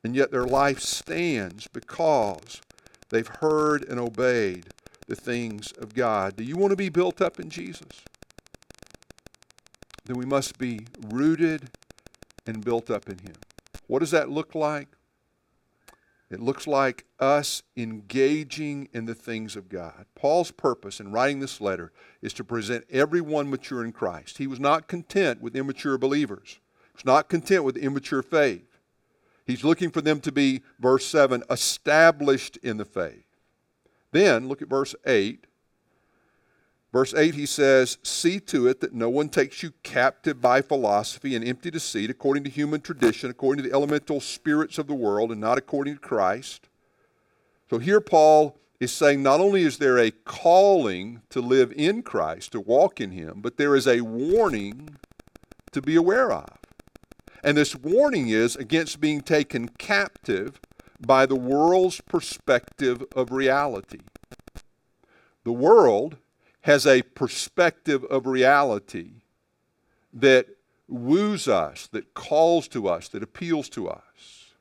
and 0.03 0.15
yet 0.15 0.29
their 0.29 0.45
life 0.45 0.79
stands 0.79 1.67
because 1.67 2.61
they've 3.09 3.27
heard 3.27 3.83
and 3.89 3.99
obeyed 3.99 4.67
the 5.07 5.15
things 5.15 5.71
of 5.73 5.95
God. 5.95 6.35
Do 6.35 6.43
you 6.43 6.55
want 6.55 6.69
to 6.69 6.77
be 6.77 6.89
built 6.89 7.19
up 7.19 7.39
in 7.39 7.49
Jesus? 7.49 8.03
Then 10.05 10.17
we 10.17 10.25
must 10.25 10.59
be 10.59 10.85
rooted 11.09 11.71
and 12.45 12.63
built 12.63 12.89
up 12.89 13.09
in 13.09 13.19
Him. 13.19 13.35
What 13.87 13.99
does 13.99 14.11
that 14.11 14.29
look 14.29 14.55
like? 14.55 14.87
It 16.31 16.39
looks 16.39 16.65
like 16.65 17.05
us 17.19 17.61
engaging 17.75 18.87
in 18.93 19.05
the 19.05 19.13
things 19.13 19.57
of 19.57 19.67
God. 19.67 20.05
Paul's 20.15 20.51
purpose 20.51 21.01
in 21.01 21.11
writing 21.11 21.41
this 21.41 21.59
letter 21.59 21.91
is 22.21 22.31
to 22.33 22.45
present 22.45 22.85
everyone 22.89 23.49
mature 23.49 23.83
in 23.83 23.91
Christ. 23.91 24.37
He 24.37 24.47
was 24.47 24.59
not 24.59 24.87
content 24.87 25.41
with 25.41 25.57
immature 25.57 25.97
believers. 25.97 26.59
He's 26.95 27.05
not 27.05 27.27
content 27.27 27.65
with 27.65 27.75
immature 27.75 28.23
faith. 28.23 28.77
He's 29.45 29.65
looking 29.65 29.91
for 29.91 29.99
them 29.99 30.21
to 30.21 30.31
be, 30.31 30.61
verse 30.79 31.05
7, 31.05 31.43
established 31.49 32.55
in 32.57 32.77
the 32.77 32.85
faith. 32.85 33.25
Then, 34.13 34.47
look 34.47 34.61
at 34.61 34.69
verse 34.69 34.95
8. 35.05 35.47
Verse 36.91 37.13
8, 37.13 37.35
he 37.35 37.45
says, 37.45 37.97
See 38.03 38.39
to 38.41 38.67
it 38.67 38.81
that 38.81 38.93
no 38.93 39.09
one 39.09 39.29
takes 39.29 39.63
you 39.63 39.71
captive 39.81 40.41
by 40.41 40.61
philosophy 40.61 41.35
and 41.35 41.47
empty 41.47 41.71
deceit, 41.71 42.09
according 42.09 42.43
to 42.43 42.49
human 42.49 42.81
tradition, 42.81 43.29
according 43.29 43.63
to 43.63 43.69
the 43.69 43.75
elemental 43.75 44.19
spirits 44.19 44.77
of 44.77 44.87
the 44.87 44.93
world, 44.93 45.31
and 45.31 45.39
not 45.39 45.57
according 45.57 45.95
to 45.95 45.99
Christ. 46.01 46.67
So 47.69 47.79
here 47.79 48.01
Paul 48.01 48.57
is 48.81 48.91
saying 48.91 49.23
not 49.23 49.39
only 49.39 49.63
is 49.63 49.77
there 49.77 49.97
a 49.97 50.11
calling 50.11 51.21
to 51.29 51.39
live 51.39 51.71
in 51.77 52.01
Christ, 52.01 52.51
to 52.51 52.59
walk 52.59 52.99
in 52.99 53.11
Him, 53.11 53.39
but 53.41 53.55
there 53.55 53.75
is 53.75 53.87
a 53.87 54.01
warning 54.01 54.97
to 55.71 55.81
be 55.81 55.95
aware 55.95 56.31
of. 56.31 56.49
And 57.41 57.55
this 57.55 57.75
warning 57.75 58.27
is 58.27 58.57
against 58.57 58.99
being 58.99 59.21
taken 59.21 59.69
captive 59.69 60.59
by 60.99 61.25
the 61.25 61.35
world's 61.35 62.01
perspective 62.01 63.03
of 63.15 63.31
reality. 63.31 64.01
The 65.43 65.53
world 65.53 66.17
has 66.61 66.85
a 66.85 67.01
perspective 67.01 68.03
of 68.05 68.25
reality 68.25 69.23
that 70.13 70.47
woos 70.87 71.47
us, 71.47 71.87
that 71.87 72.13
calls 72.13 72.67
to 72.67 72.87
us, 72.87 73.07
that 73.09 73.23
appeals 73.23 73.69
to 73.69 73.87
us. 73.87 74.51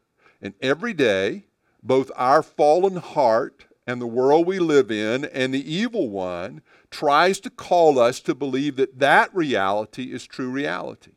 And 0.41 0.55
every 0.63 0.95
day, 0.95 1.45
both 1.83 2.11
our 2.17 2.43
fallen 2.43 2.97
heart 2.97 3.67
and 3.87 4.01
the 4.01 4.07
world 4.07 4.47
we 4.47 4.59
live 4.59 4.91
in 4.91 5.25
and 5.25 5.53
the 5.53 5.73
evil 5.73 6.09
one 6.09 6.63
tries 6.91 7.41
to 7.41 7.51
call 7.51 7.99
us 7.99 8.21
to 8.21 8.35
believe 8.35 8.77
that 8.77 8.99
that 8.99 9.35
reality 9.35 10.13
is 10.13 10.27
true 10.27 10.51
reality. 10.51 11.13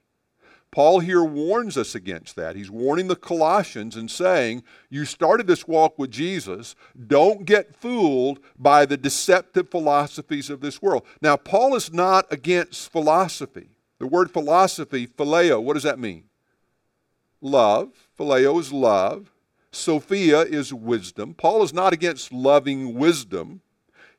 Paul 0.73 1.01
here 1.01 1.23
warns 1.23 1.77
us 1.77 1.93
against 1.93 2.35
that. 2.35 2.55
He's 2.55 2.71
warning 2.71 3.07
the 3.07 3.15
Colossians 3.15 3.95
and 3.95 4.09
saying, 4.09 4.63
You 4.89 5.05
started 5.05 5.45
this 5.45 5.67
walk 5.67 5.99
with 5.99 6.09
Jesus. 6.09 6.75
Don't 7.05 7.45
get 7.45 7.75
fooled 7.75 8.39
by 8.57 8.87
the 8.87 8.97
deceptive 8.97 9.69
philosophies 9.69 10.49
of 10.49 10.61
this 10.61 10.81
world. 10.81 11.05
Now, 11.21 11.37
Paul 11.37 11.75
is 11.75 11.93
not 11.93 12.25
against 12.33 12.91
philosophy. 12.91 13.69
The 13.99 14.07
word 14.07 14.31
philosophy, 14.31 15.05
phileo, 15.05 15.61
what 15.61 15.75
does 15.75 15.83
that 15.83 15.99
mean? 15.99 16.23
Love. 17.39 18.09
Phileo 18.17 18.59
is 18.59 18.73
love. 18.73 19.31
Sophia 19.71 20.39
is 20.39 20.73
wisdom. 20.73 21.35
Paul 21.35 21.61
is 21.61 21.71
not 21.71 21.93
against 21.93 22.33
loving 22.33 22.95
wisdom. 22.95 23.61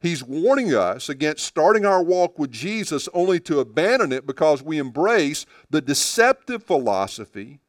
He's 0.04 0.23
warning 0.23 0.75
us 0.75 1.08
against 1.08 1.46
starting 1.46 1.87
our 1.87 2.02
walk 2.02 2.38
with 2.38 2.52
Jesus 2.52 3.08
only 3.14 3.40
to 3.40 3.61
abandon 3.61 4.12
it 4.12 4.26
because 4.26 4.62
we 4.62 4.76
embrace 4.76 5.46
the 5.70 5.80
deceptive 5.80 6.62
philosophy 6.62 7.61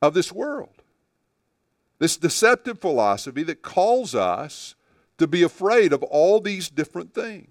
of 0.00 0.14
this 0.14 0.30
world. 0.30 0.84
This 1.98 2.16
deceptive 2.16 2.78
philosophy 2.78 3.42
that 3.42 3.62
calls 3.62 4.14
us 4.14 4.76
to 5.18 5.26
be 5.26 5.42
afraid 5.42 5.92
of 5.92 6.04
all 6.04 6.38
these 6.38 6.70
different 6.70 7.12
things. 7.12 7.48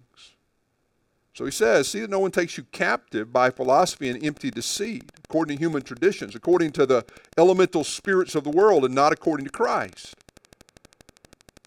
So 1.34 1.44
he 1.44 1.52
says, 1.52 1.90
See 1.90 2.00
that 2.00 2.10
no 2.10 2.20
one 2.20 2.32
takes 2.32 2.58
you 2.58 2.64
captive 2.72 3.34
by 3.34 3.50
philosophy 3.50 4.08
and 4.08 4.26
empty 4.26 4.50
deceit, 4.50 5.12
according 5.26 5.58
to 5.58 5.62
human 5.62 5.82
traditions, 5.82 6.36
according 6.36 6.72
to 6.72 6.86
the 6.86 7.04
elemental 7.38 7.84
spirits 7.84 8.34
of 8.34 8.46
the 8.46 8.50
world, 8.50 8.86
and 8.86 8.96
not 8.96 9.12
according 9.12 9.46
to 9.46 9.52
Christ 9.52 10.16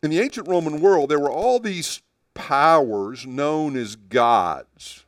in 0.04 0.10
the 0.10 0.20
ancient 0.20 0.46
Roman 0.46 0.82
world, 0.82 1.08
there 1.08 1.18
were 1.18 1.30
all 1.30 1.58
these 1.58 2.02
powers 2.34 3.26
known 3.26 3.74
as 3.74 3.96
gods. 3.96 5.06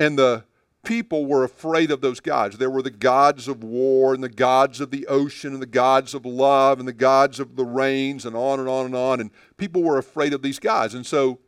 And 0.00 0.18
the 0.18 0.44
people 0.84 1.26
were 1.26 1.44
afraid 1.44 1.90
of 1.90 2.00
those 2.00 2.20
gods. 2.20 2.56
There 2.56 2.70
were 2.70 2.80
the 2.80 2.90
gods 2.90 3.46
of 3.46 3.62
war 3.62 4.14
and 4.14 4.24
the 4.24 4.30
gods 4.30 4.80
of 4.80 4.90
the 4.90 5.06
ocean 5.06 5.52
and 5.52 5.60
the 5.60 5.66
gods 5.66 6.14
of 6.14 6.24
love 6.24 6.78
and 6.78 6.88
the 6.88 6.94
gods 6.94 7.38
of 7.38 7.56
the 7.56 7.64
rains 7.64 8.24
and 8.24 8.34
on 8.34 8.58
and 8.58 8.70
on 8.70 8.86
and 8.86 8.96
on. 8.96 9.20
And 9.20 9.30
people 9.58 9.82
were 9.82 9.98
afraid 9.98 10.32
of 10.32 10.40
these 10.40 10.58
gods. 10.58 10.94
And 10.94 11.04
so 11.04 11.40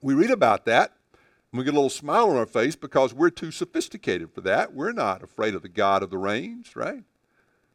we 0.00 0.14
read 0.14 0.30
about 0.30 0.64
that 0.66 0.92
and 1.50 1.58
we 1.58 1.64
get 1.64 1.74
a 1.74 1.76
little 1.76 1.90
smile 1.90 2.30
on 2.30 2.36
our 2.36 2.46
face 2.46 2.76
because 2.76 3.12
we're 3.12 3.30
too 3.30 3.50
sophisticated 3.50 4.30
for 4.32 4.40
that. 4.42 4.72
We're 4.72 4.92
not 4.92 5.24
afraid 5.24 5.56
of 5.56 5.62
the 5.62 5.68
God 5.68 6.04
of 6.04 6.10
the 6.10 6.18
rains, 6.18 6.76
right? 6.76 7.02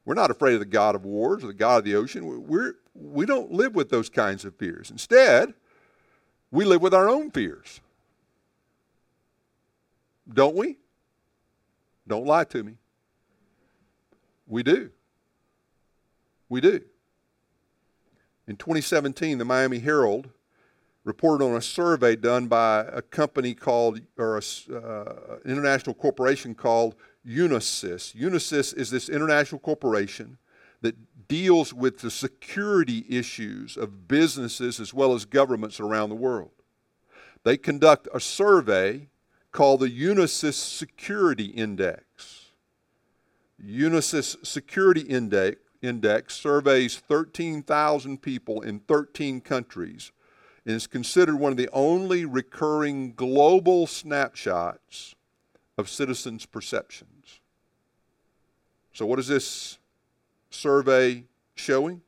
We're 0.08 0.14
not 0.14 0.32
afraid 0.32 0.54
of 0.54 0.62
the 0.62 0.66
God 0.66 0.96
of 0.96 1.04
wars 1.04 1.44
or 1.44 1.48
the 1.48 1.54
God 1.54 1.80
of 1.80 1.84
the 1.84 1.96
ocean. 1.96 2.48
We're, 2.48 2.76
we 2.96 3.26
don't 3.26 3.52
live 3.52 3.76
with 3.76 3.90
those 3.90 4.08
kinds 4.08 4.46
of 4.46 4.56
fears. 4.56 4.90
Instead, 4.90 5.54
we 6.50 6.64
live 6.64 6.82
with 6.82 6.94
our 6.94 7.10
own 7.10 7.30
fears. 7.30 7.82
Don't 10.34 10.56
we? 10.56 10.78
Don't 12.08 12.26
lie 12.26 12.46
to 12.46 12.64
me. 12.64 12.76
We 14.48 14.64
do. 14.64 14.92
We 16.48 16.62
do. 16.62 16.80
In 18.48 18.56
2017, 18.56 19.40
the 19.40 19.44
Miami 19.44 19.80
Herald 19.80 20.30
reported 21.04 21.44
on 21.44 21.58
a 21.58 21.62
survey 21.62 22.16
done 22.16 22.48
by 22.48 22.86
a 22.94 23.02
company 23.02 23.54
called, 23.54 24.00
or 24.18 24.38
an 24.38 24.74
uh, 24.74 25.40
international 25.44 25.96
corporation 25.96 26.56
called 26.56 26.96
Unisys. 27.28 28.16
Unisys 28.16 28.76
is 28.76 28.90
this 28.90 29.10
international 29.10 29.60
corporation 29.60 30.38
that 30.82 30.96
deals 31.28 31.74
with 31.74 32.00
the 32.00 32.12
security 32.12 33.06
issues 33.10 33.76
of 33.76 34.08
businesses 34.08 34.80
as 34.80 34.94
well 34.94 35.14
as 35.14 35.26
governments 35.26 35.80
around 35.80 36.10
the 36.10 36.16
world. 36.16 36.52
They 37.44 37.58
conduct 37.58 38.08
a 38.14 38.20
survey 38.20 39.10
called 39.52 39.82
the 39.82 39.90
Unisys 39.90 40.54
Security 40.54 41.46
Index. 41.46 42.52
Unisys 43.64 44.46
Security 44.46 45.02
Index, 45.02 45.58
Index 45.82 46.36
surveys 46.36 46.98
13,000 46.98 48.22
people 48.22 48.62
in 48.62 48.80
13 48.82 49.42
countries 49.42 50.12
and 50.66 50.76
is 50.76 50.88
considered 50.88 51.36
one 51.38 51.52
of 51.52 51.58
the 51.58 51.70
only 51.72 52.26
recurring 52.26 53.14
global 53.14 53.88
snapshots 53.88 55.16
of 55.78 55.90
citizens' 55.90 56.46
perceptions. 56.46 57.40
So, 58.94 59.06
what 59.06 59.20
is 59.20 59.28
this 59.28 59.78
survey 60.50 61.26
showing? 61.56 62.02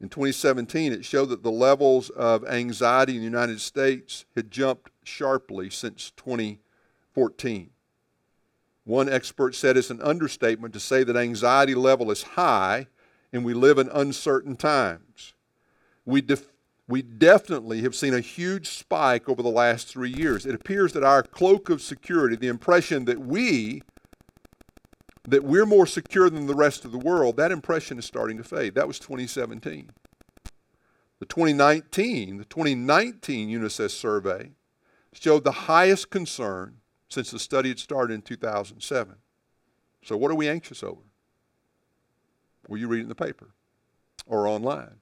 In 0.00 0.08
2017, 0.08 0.92
it 0.92 1.04
showed 1.04 1.28
that 1.28 1.44
the 1.44 1.50
levels 1.50 2.10
of 2.10 2.44
anxiety 2.46 3.12
in 3.12 3.18
the 3.18 3.24
United 3.24 3.60
States 3.60 4.24
had 4.34 4.50
jumped 4.50 4.90
sharply 5.04 5.70
since 5.70 6.10
2014. 6.16 7.70
One 8.84 9.08
expert 9.08 9.54
said 9.54 9.76
it's 9.76 9.90
an 9.90 10.02
understatement 10.02 10.74
to 10.74 10.80
say 10.80 11.04
that 11.04 11.16
anxiety 11.16 11.76
level 11.76 12.10
is 12.10 12.22
high 12.22 12.88
and 13.32 13.44
we 13.44 13.54
live 13.54 13.78
in 13.78 13.88
uncertain 13.90 14.56
times. 14.56 15.34
We, 16.04 16.20
def- 16.20 16.51
we 16.92 17.00
definitely 17.00 17.80
have 17.80 17.94
seen 17.94 18.12
a 18.12 18.20
huge 18.20 18.68
spike 18.68 19.26
over 19.26 19.42
the 19.42 19.48
last 19.48 19.88
three 19.88 20.12
years. 20.12 20.44
It 20.44 20.54
appears 20.54 20.92
that 20.92 21.02
our 21.02 21.22
cloak 21.22 21.70
of 21.70 21.80
security, 21.80 22.36
the 22.36 22.48
impression 22.48 23.06
that 23.06 23.18
we 23.18 23.80
that 25.26 25.42
we're 25.42 25.64
more 25.64 25.86
secure 25.86 26.28
than 26.28 26.46
the 26.46 26.54
rest 26.54 26.84
of 26.84 26.92
the 26.92 26.98
world, 26.98 27.38
that 27.38 27.50
impression 27.50 27.98
is 27.98 28.04
starting 28.04 28.36
to 28.36 28.44
fade. 28.44 28.74
That 28.74 28.86
was 28.86 28.98
2017. 28.98 29.88
The 31.18 31.24
2019, 31.24 32.36
the 32.36 32.44
2019 32.44 33.48
Unisys 33.48 33.92
survey 33.92 34.50
showed 35.14 35.44
the 35.44 35.52
highest 35.52 36.10
concern 36.10 36.76
since 37.08 37.30
the 37.30 37.38
study 37.38 37.70
had 37.70 37.78
started 37.78 38.12
in 38.12 38.20
2007. 38.20 39.14
So 40.04 40.18
what 40.18 40.30
are 40.30 40.34
we 40.34 40.46
anxious 40.46 40.82
over? 40.82 41.00
Well, 42.68 42.78
you 42.78 42.86
read 42.86 43.00
in 43.00 43.08
the 43.08 43.14
paper 43.14 43.54
or 44.26 44.46
online. 44.46 44.96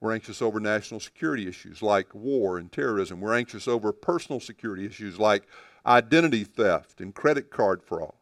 We're 0.00 0.14
anxious 0.14 0.40
over 0.40 0.60
national 0.60 1.00
security 1.00 1.48
issues 1.48 1.82
like 1.82 2.14
war 2.14 2.56
and 2.58 2.70
terrorism. 2.70 3.20
We're 3.20 3.34
anxious 3.36 3.66
over 3.66 3.92
personal 3.92 4.40
security 4.40 4.86
issues 4.86 5.18
like 5.18 5.44
identity 5.84 6.44
theft 6.44 7.00
and 7.00 7.14
credit 7.14 7.50
card 7.50 7.82
fraud. 7.82 8.12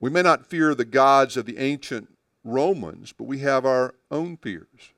We 0.00 0.10
may 0.10 0.22
not 0.22 0.46
fear 0.46 0.74
the 0.74 0.84
gods 0.84 1.36
of 1.36 1.46
the 1.46 1.58
ancient 1.58 2.08
Romans, 2.42 3.12
but 3.12 3.24
we 3.24 3.38
have 3.38 3.64
our 3.64 3.94
own 4.10 4.36
fears. 4.36 4.92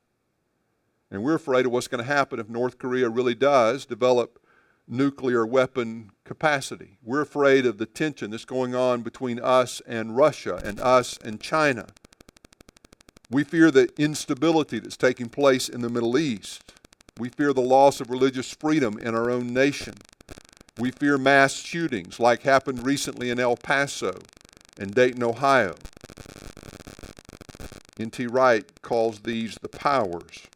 And 1.11 1.23
we're 1.23 1.35
afraid 1.35 1.67
of 1.67 1.73
what's 1.73 1.87
going 1.87 2.03
to 2.05 2.13
happen 2.13 2.41
if 2.41 2.49
North 2.49 2.79
Korea 2.79 3.09
really 3.09 3.35
does 3.35 3.87
develop 3.87 4.41
nuclear 4.89 5.47
weapon 5.47 6.11
capacity. 6.25 6.99
We're 7.03 7.21
afraid 7.21 7.67
of 7.67 7.79
the 7.79 7.87
tension 7.87 8.31
that's 8.31 8.45
going 8.45 8.75
on 8.75 9.03
between 9.03 9.39
us 9.39 9.81
and 9.87 10.17
Russia 10.17 10.61
and 10.65 10.81
us 10.81 11.19
and 11.19 11.41
China. 11.41 11.87
We 13.31 13.43
fear 13.43 13.71
the 13.71 13.89
instability 13.99 14.79
that's 14.79 14.97
taking 14.97 15.29
place 15.29 15.69
in 15.69 15.81
the 15.81 15.89
Middle 15.89 16.17
East. 16.17 16.73
We 17.19 17.29
fear 17.29 17.53
the 17.53 17.61
loss 17.61 18.01
of 18.01 18.11
religious 18.11 18.53
freedom 18.53 18.99
in 18.99 19.15
our 19.15 19.31
own 19.31 19.53
nation. 19.53 19.95
We 20.79 20.93
fear 20.93 21.19
mass 21.19 21.55
shootings 21.55 22.21
like 22.21 22.43
happened 22.43 22.87
recently 22.87 23.31
in 23.31 23.41
El 23.41 23.57
Paso 23.57 24.19
and 24.79 24.95
Dayton, 24.95 25.23
Ohio. 25.23 25.75
N.T. 27.99 28.27
Wright 28.27 28.65
calls 28.83 29.21
these 29.21 29.57
the 29.63 29.71
powers. 29.71 30.47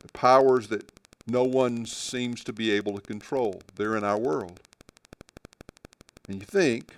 The 0.00 0.08
powers 0.14 0.68
that 0.68 0.90
no 1.26 1.44
one 1.44 1.84
seems 1.84 2.42
to 2.44 2.52
be 2.52 2.70
able 2.72 2.94
to 2.94 3.02
control. 3.02 3.60
They're 3.76 3.96
in 3.96 4.04
our 4.04 4.18
world. 4.18 4.60
And 6.26 6.40
you 6.40 6.46
think, 6.46 6.94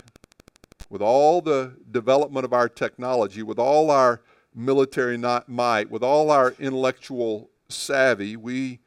with 0.89 1.01
all 1.01 1.41
the 1.41 1.75
development 1.91 2.45
of 2.45 2.53
our 2.53 2.69
technology, 2.69 3.43
with 3.43 3.59
all 3.59 3.91
our 3.91 4.21
military 4.55 5.17
might, 5.17 5.89
with 5.89 6.03
all 6.03 6.31
our 6.31 6.55
intellectual 6.59 7.49
savvy, 7.69 8.35
we 8.35 8.79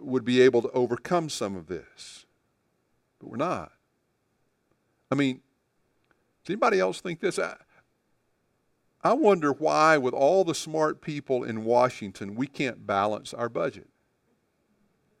would 0.00 0.24
be 0.24 0.40
able 0.40 0.62
to 0.62 0.70
overcome 0.70 1.28
some 1.28 1.56
of 1.56 1.66
this. 1.66 2.24
But 3.18 3.30
we're 3.30 3.36
not. 3.36 3.72
I 5.10 5.14
mean, 5.14 5.40
does 6.44 6.54
anybody 6.54 6.80
else 6.80 7.00
think 7.00 7.20
this? 7.20 7.38
I, 7.38 7.56
I 9.02 9.12
wonder 9.12 9.52
why, 9.52 9.98
with 9.98 10.14
all 10.14 10.44
the 10.44 10.54
smart 10.54 11.00
people 11.00 11.42
in 11.42 11.64
Washington, 11.64 12.34
we 12.34 12.46
can't 12.46 12.86
balance 12.86 13.34
our 13.34 13.48
budget. 13.48 13.88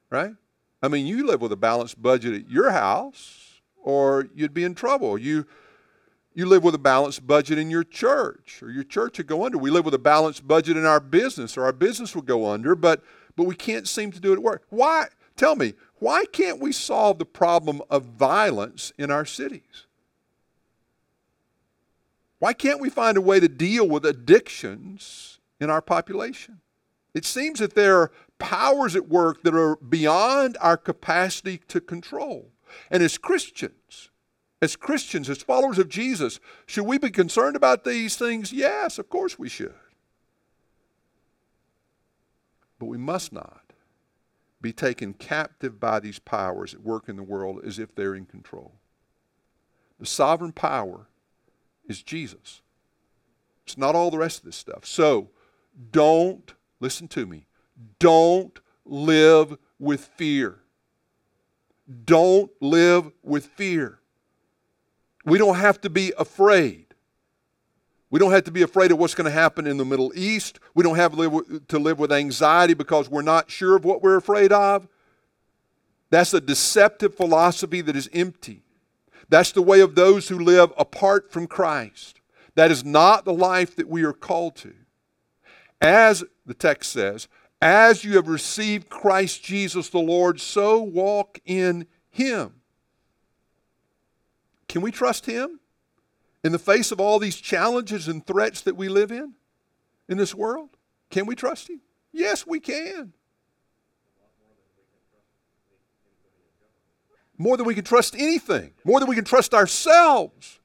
Right? 0.08 0.34
I 0.82 0.88
mean, 0.88 1.06
you 1.06 1.26
live 1.26 1.40
with 1.40 1.52
a 1.52 1.56
balanced 1.56 2.00
budget 2.00 2.34
at 2.34 2.50
your 2.50 2.70
house, 2.70 3.60
or 3.82 4.28
you'd 4.34 4.54
be 4.54 4.64
in 4.64 4.74
trouble. 4.74 5.18
You 5.18 5.46
you 6.34 6.46
live 6.46 6.62
with 6.62 6.74
a 6.74 6.78
balanced 6.78 7.26
budget 7.26 7.58
in 7.58 7.70
your 7.70 7.84
church, 7.84 8.62
or 8.62 8.70
your 8.70 8.84
church 8.84 9.18
would 9.18 9.26
go 9.26 9.44
under. 9.44 9.58
We 9.58 9.70
live 9.70 9.84
with 9.84 9.94
a 9.94 9.98
balanced 9.98 10.46
budget 10.46 10.76
in 10.76 10.84
our 10.84 11.00
business, 11.00 11.56
or 11.56 11.64
our 11.64 11.72
business 11.72 12.14
would 12.14 12.26
go 12.26 12.46
under, 12.50 12.74
but 12.74 13.02
but 13.36 13.44
we 13.44 13.54
can't 13.54 13.88
seem 13.88 14.12
to 14.12 14.20
do 14.20 14.32
it 14.32 14.36
at 14.36 14.42
work. 14.42 14.64
Why? 14.68 15.06
Tell 15.36 15.56
me, 15.56 15.74
why 15.98 16.24
can't 16.32 16.60
we 16.60 16.72
solve 16.72 17.18
the 17.18 17.24
problem 17.24 17.80
of 17.88 18.04
violence 18.04 18.92
in 18.98 19.10
our 19.10 19.24
cities? 19.24 19.86
Why 22.38 22.52
can't 22.52 22.80
we 22.80 22.90
find 22.90 23.16
a 23.16 23.22
way 23.22 23.40
to 23.40 23.48
deal 23.48 23.88
with 23.88 24.04
addictions 24.04 25.38
in 25.60 25.70
our 25.70 25.82
population? 25.82 26.60
It 27.14 27.24
seems 27.24 27.58
that 27.60 27.74
there 27.74 27.98
are 27.98 28.12
powers 28.38 28.94
at 28.94 29.08
work 29.08 29.42
that 29.42 29.54
are 29.54 29.76
beyond 29.76 30.56
our 30.60 30.76
capacity 30.76 31.58
to 31.68 31.80
control. 31.80 32.50
And 32.90 33.02
as 33.02 33.18
Christians, 33.18 34.09
as 34.62 34.76
Christians, 34.76 35.30
as 35.30 35.42
followers 35.42 35.78
of 35.78 35.88
Jesus, 35.88 36.38
should 36.66 36.84
we 36.84 36.98
be 36.98 37.10
concerned 37.10 37.56
about 37.56 37.84
these 37.84 38.16
things? 38.16 38.52
Yes, 38.52 38.98
of 38.98 39.08
course 39.08 39.38
we 39.38 39.48
should. 39.48 39.74
But 42.78 42.86
we 42.86 42.98
must 42.98 43.32
not 43.32 43.72
be 44.60 44.72
taken 44.72 45.14
captive 45.14 45.80
by 45.80 46.00
these 46.00 46.18
powers 46.18 46.74
at 46.74 46.82
work 46.82 47.08
in 47.08 47.16
the 47.16 47.22
world 47.22 47.60
as 47.64 47.78
if 47.78 47.94
they're 47.94 48.14
in 48.14 48.26
control. 48.26 48.74
The 49.98 50.06
sovereign 50.06 50.52
power 50.52 51.06
is 51.86 52.02
Jesus. 52.02 52.60
It's 53.64 53.78
not 53.78 53.94
all 53.94 54.10
the 54.10 54.18
rest 54.18 54.40
of 54.40 54.44
this 54.44 54.56
stuff. 54.56 54.84
So 54.84 55.30
don't, 55.90 56.52
listen 56.80 57.08
to 57.08 57.24
me, 57.26 57.46
don't 57.98 58.58
live 58.84 59.56
with 59.78 60.04
fear. 60.16 60.58
Don't 62.04 62.50
live 62.60 63.10
with 63.22 63.46
fear. 63.46 63.99
We 65.30 65.38
don't 65.38 65.54
have 65.54 65.80
to 65.82 65.90
be 65.90 66.12
afraid. 66.18 66.86
We 68.10 68.18
don't 68.18 68.32
have 68.32 68.42
to 68.44 68.50
be 68.50 68.62
afraid 68.62 68.90
of 68.90 68.98
what's 68.98 69.14
going 69.14 69.26
to 69.26 69.30
happen 69.30 69.64
in 69.64 69.76
the 69.76 69.84
Middle 69.84 70.10
East. 70.16 70.58
We 70.74 70.82
don't 70.82 70.96
have 70.96 71.12
to 71.12 71.78
live, 71.78 72.00
with 72.00 72.10
anxiety 72.10 72.74
because 72.74 73.08
we're 73.08 73.22
not 73.22 73.48
sure 73.48 73.76
of 73.76 73.84
what 73.84 74.02
we're 74.02 74.16
afraid 74.16 74.50
of. 74.50 74.88
That's 76.10 76.34
a 76.34 76.40
deceptive 76.40 77.14
philosophy 77.14 77.80
that 77.80 77.94
is 77.94 78.10
empty. 78.12 78.64
That's 79.28 79.52
the 79.52 79.62
way 79.62 79.78
of 79.78 79.94
those 79.94 80.26
who 80.26 80.36
live 80.36 80.72
apart 80.76 81.30
from 81.30 81.46
Christ. 81.46 82.20
That 82.56 82.72
is 82.72 82.84
not 82.84 83.24
the 83.24 83.32
life 83.32 83.76
that 83.76 83.88
we 83.88 84.02
are 84.02 84.12
called 84.12 84.56
to. 84.56 84.74
As 85.80 86.24
the 86.44 86.54
text 86.54 86.90
says, 86.90 87.28
as 87.62 88.02
you 88.02 88.16
have 88.16 88.26
received 88.26 88.88
Christ 88.88 89.44
Jesus 89.44 89.90
the 89.90 89.98
Lord, 89.98 90.40
so 90.40 90.82
walk 90.82 91.38
in 91.44 91.86
Him. 92.10 92.59
Can 94.70 94.82
we 94.82 94.92
trust 94.92 95.26
Him 95.26 95.58
in 96.44 96.52
the 96.52 96.58
face 96.58 96.92
of 96.92 97.00
all 97.00 97.18
these 97.18 97.34
challenges 97.34 98.06
and 98.06 98.24
threats 98.24 98.60
that 98.60 98.76
we 98.76 98.88
live 98.88 99.10
in 99.10 99.34
in 100.08 100.16
this 100.16 100.32
world? 100.32 100.70
Can 101.10 101.26
we 101.26 101.34
trust 101.34 101.68
Him? 101.68 101.80
Yes, 102.12 102.46
we 102.46 102.60
can. 102.60 103.12
more 107.36 107.56
than 107.56 107.66
we 107.66 107.74
can 107.74 107.82
trust 107.82 108.14
anything, 108.14 108.72
more 108.84 109.00
than 109.00 109.08
we 109.08 109.16
can 109.16 109.24
trust 109.24 109.54
ourselves. 109.54 110.60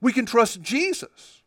We 0.00 0.12
can 0.12 0.26
trust 0.26 0.62
Jesus. 0.62 1.42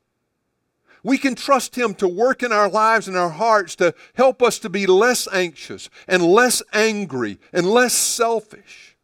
We 1.03 1.17
can 1.17 1.35
trust 1.35 1.77
Him 1.77 1.93
to 1.95 2.07
work 2.09 2.43
in 2.43 2.51
our 2.51 2.67
lives 2.67 3.07
and 3.07 3.15
our 3.15 3.29
hearts 3.29 3.77
to 3.77 3.95
help 4.15 4.43
us 4.43 4.59
to 4.59 4.69
be 4.69 4.87
less 4.87 5.25
anxious 5.31 5.89
and 6.05 6.21
less 6.21 6.61
angry 6.73 7.39
and 7.53 7.65
less 7.65 7.93
selfish. 7.93 8.96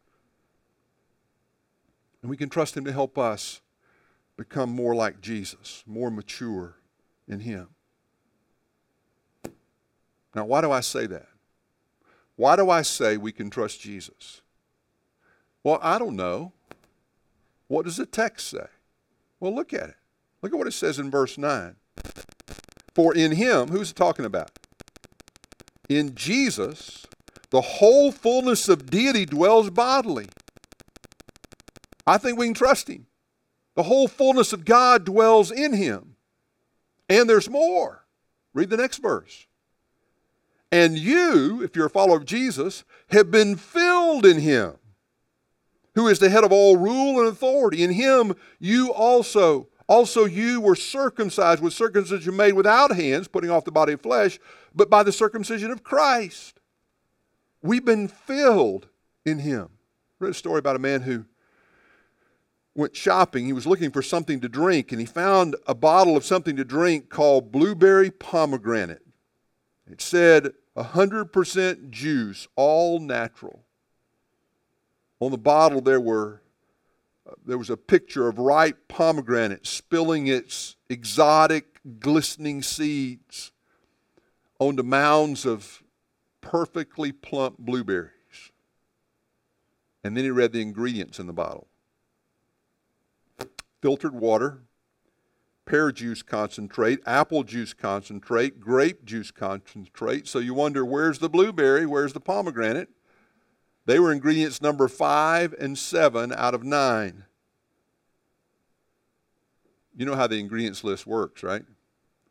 And 2.24 2.30
we 2.30 2.38
can 2.38 2.50
trust 2.50 2.76
Him 2.76 2.86
to 2.86 2.92
help 2.92 3.18
us 3.20 3.62
become 4.38 4.72
more 4.72 4.96
like 4.96 5.22
Jesus, 5.22 5.84
more 5.86 6.10
mature 6.10 6.78
in 7.28 7.42
Him. 7.42 7.68
Now, 10.34 10.46
why 10.46 10.62
do 10.62 10.72
I 10.72 10.80
say 10.80 11.06
that? 11.06 11.28
Why 12.36 12.56
do 12.56 12.70
I 12.70 12.82
say 12.82 13.18
we 13.18 13.32
can 13.32 13.52
trust 13.52 13.82
Jesus? 13.82 14.42
Well, 15.64 15.80
I 15.82 16.00
don't 16.00 16.16
know. 16.16 16.54
What 17.68 17.86
does 17.86 17.98
the 17.98 18.06
text 18.06 18.48
say? 18.48 18.66
Well, 19.40 19.54
look 19.54 19.74
at 19.74 19.90
it. 19.90 19.96
Look 20.42 20.54
at 20.54 20.58
what 20.58 20.68
it 20.68 20.74
says 20.74 21.00
in 21.00 21.12
verse 21.12 21.38
9. 21.38 21.76
For 22.96 23.14
in 23.14 23.34
him, 23.34 23.68
who's 23.68 23.92
it 23.92 23.96
talking 23.96 24.26
about? 24.26 24.52
In 25.90 26.16
Jesus, 26.16 27.06
the 27.50 27.62
whole 27.62 28.12
fullness 28.12 28.70
of 28.70 28.90
deity 28.90 29.26
dwells 29.26 29.70
bodily. 29.70 30.28
I 32.06 32.18
think 32.18 32.38
we 32.38 32.48
can 32.48 32.54
trust 32.54 32.90
him. 32.90 33.08
The 33.76 33.84
whole 33.84 34.08
fullness 34.08 34.54
of 34.54 34.66
God 34.66 35.06
dwells 35.06 35.52
in 35.52 35.74
him. 35.74 36.16
And 37.10 37.30
there's 37.30 37.50
more. 37.50 38.06
Read 38.54 38.70
the 38.70 38.78
next 38.78 38.98
verse. 38.98 39.48
And 40.72 40.98
you, 40.98 41.62
if 41.64 41.76
you're 41.76 41.88
a 41.88 41.90
follower 41.90 42.18
of 42.18 42.26
Jesus, 42.26 42.84
have 43.10 43.30
been 43.32 43.56
filled 43.56 44.26
in 44.26 44.40
him 44.40 44.74
who 45.96 46.08
is 46.08 46.20
the 46.20 46.30
head 46.30 46.44
of 46.44 46.52
all 46.52 46.78
rule 46.78 47.20
and 47.20 47.28
authority. 47.28 47.84
In 47.84 47.92
him 47.92 48.36
you 48.60 48.92
also, 48.92 49.68
also 49.88 50.26
you 50.26 50.60
were 50.60 50.76
circumcised 50.76 51.62
with 51.62 51.74
circumcision 51.74 52.36
made 52.36 52.54
without 52.54 52.96
hands, 52.96 53.28
putting 53.28 53.52
off 53.52 53.66
the 53.66 53.72
body 53.72 53.94
of 53.94 54.02
flesh, 54.02 54.40
but 54.74 54.90
by 54.90 55.04
the 55.04 55.12
circumcision 55.12 55.72
of 55.72 55.84
Christ. 55.84 56.60
We've 57.62 57.86
been 57.86 58.08
filled 58.08 58.88
in 59.26 59.40
him. 59.40 59.70
I 60.20 60.26
read 60.26 60.32
a 60.32 60.34
story 60.34 60.60
about 60.60 60.76
a 60.76 60.80
man 60.80 61.02
who 61.02 61.26
went 62.76 62.96
shopping. 62.96 63.46
He 63.46 63.54
was 63.54 63.68
looking 63.68 63.92
for 63.92 64.02
something 64.02 64.40
to 64.42 64.50
drink, 64.50 64.92
and 64.92 65.00
he 65.00 65.06
found 65.06 65.56
a 65.68 65.76
bottle 65.76 66.18
of 66.18 66.26
something 66.26 66.56
to 66.56 66.64
drink 66.64 67.10
called 67.10 67.52
blueberry 67.52 68.10
pomegranate. 68.10 69.06
It 69.90 70.02
said 70.02 70.54
100% 70.76 71.90
juice, 71.90 72.48
all 72.56 73.00
natural. 73.00 73.64
On 75.20 75.32
the 75.32 75.38
bottle, 75.38 75.82
there 75.82 76.02
were 76.02 76.42
uh, 77.26 77.36
there 77.46 77.58
was 77.58 77.70
a 77.70 77.78
picture 77.78 78.28
of 78.28 78.38
ripe 78.38 78.90
pomegranate 78.90 79.66
spilling 79.66 80.28
its 80.28 80.76
exotic, 80.90 81.80
glistening 82.00 82.62
seeds 82.62 83.54
onto 84.60 84.84
mounds 84.84 85.46
of 85.46 85.82
perfectly 86.42 87.14
plump 87.14 87.58
blueberries. 87.58 88.12
And 90.04 90.18
then 90.18 90.26
he 90.26 90.32
read 90.32 90.52
the 90.52 90.62
ingredients 90.62 91.18
in 91.18 91.28
the 91.28 91.34
bottle 91.34 91.68
filtered 93.84 94.16
water, 94.16 94.62
pear 95.66 95.92
juice 95.92 96.22
concentrate, 96.22 97.02
apple 97.06 97.44
juice 97.44 97.74
concentrate, 97.74 98.62
grape 98.62 99.04
juice 99.04 99.30
concentrate. 99.30 100.26
So 100.26 100.40
you 100.40 100.54
wonder 100.54 100.86
where's 100.86 101.20
the 101.20 101.28
blueberry? 101.28 101.86
Where's 101.86 102.14
the 102.14 102.22
pomegranate? 102.22 102.88
They 103.86 104.00
were 104.00 104.14
ingredients 104.14 104.62
number 104.62 104.88
five 104.88 105.54
and 105.60 105.78
seven 105.78 106.32
out 106.32 106.54
of 106.54 106.64
nine. 106.64 107.26
You 109.94 110.06
know 110.06 110.16
how 110.16 110.28
the 110.28 110.40
ingredients 110.40 110.86
list 110.86 111.06
works, 111.06 111.44
right? 111.44 111.66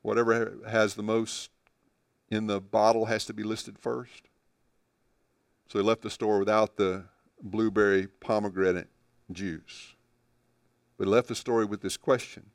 Whatever 0.01 0.57
has 0.67 0.95
the 0.95 1.03
most 1.03 1.51
in 2.31 2.47
the 2.47 2.63
bottle 2.63 3.05
has 3.05 3.27
to 3.27 3.35
be 3.35 3.43
listed 3.43 3.79
first. 3.79 4.23
So 5.69 5.79
he 5.79 5.85
left 5.85 6.01
the 6.01 6.09
store 6.09 6.39
without 6.39 6.79
the 6.79 7.05
blueberry 7.43 8.07
pomegranate 8.07 8.89
juice. 9.31 9.97
But 11.03 11.09
left 11.09 11.27
the 11.27 11.35
story 11.35 11.65
with 11.65 11.81
this 11.83 11.97
question. 11.97 12.51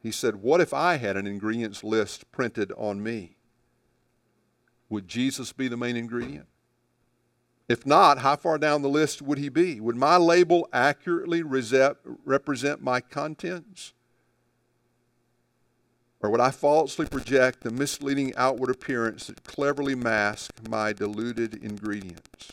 He 0.00 0.10
said, 0.10 0.42
What 0.42 0.60
if 0.60 0.74
I 0.74 0.96
had 0.96 1.16
an 1.16 1.28
ingredients 1.28 1.84
list 1.84 2.28
printed 2.32 2.72
on 2.76 3.00
me? 3.00 3.36
Would 4.88 5.06
Jesus 5.06 5.52
be 5.52 5.68
the 5.68 5.76
main 5.76 5.96
ingredient? 5.96 6.48
If 7.68 7.86
not, 7.86 8.18
how 8.18 8.34
far 8.34 8.58
down 8.58 8.82
the 8.82 8.88
list 8.88 9.22
would 9.22 9.38
he 9.38 9.48
be? 9.48 9.78
Would 9.78 9.94
my 9.94 10.16
label 10.16 10.68
accurately 10.72 11.44
represent 11.44 12.82
my 12.82 13.00
contents? 13.00 13.92
Or 16.20 16.30
would 16.30 16.40
I 16.40 16.50
falsely 16.50 17.06
project 17.06 17.64
a 17.66 17.70
misleading 17.70 18.34
outward 18.36 18.70
appearance 18.70 19.28
that 19.28 19.44
cleverly 19.44 19.94
masks 19.94 20.60
my 20.68 20.92
diluted 20.92 21.62
ingredients? 21.62 22.50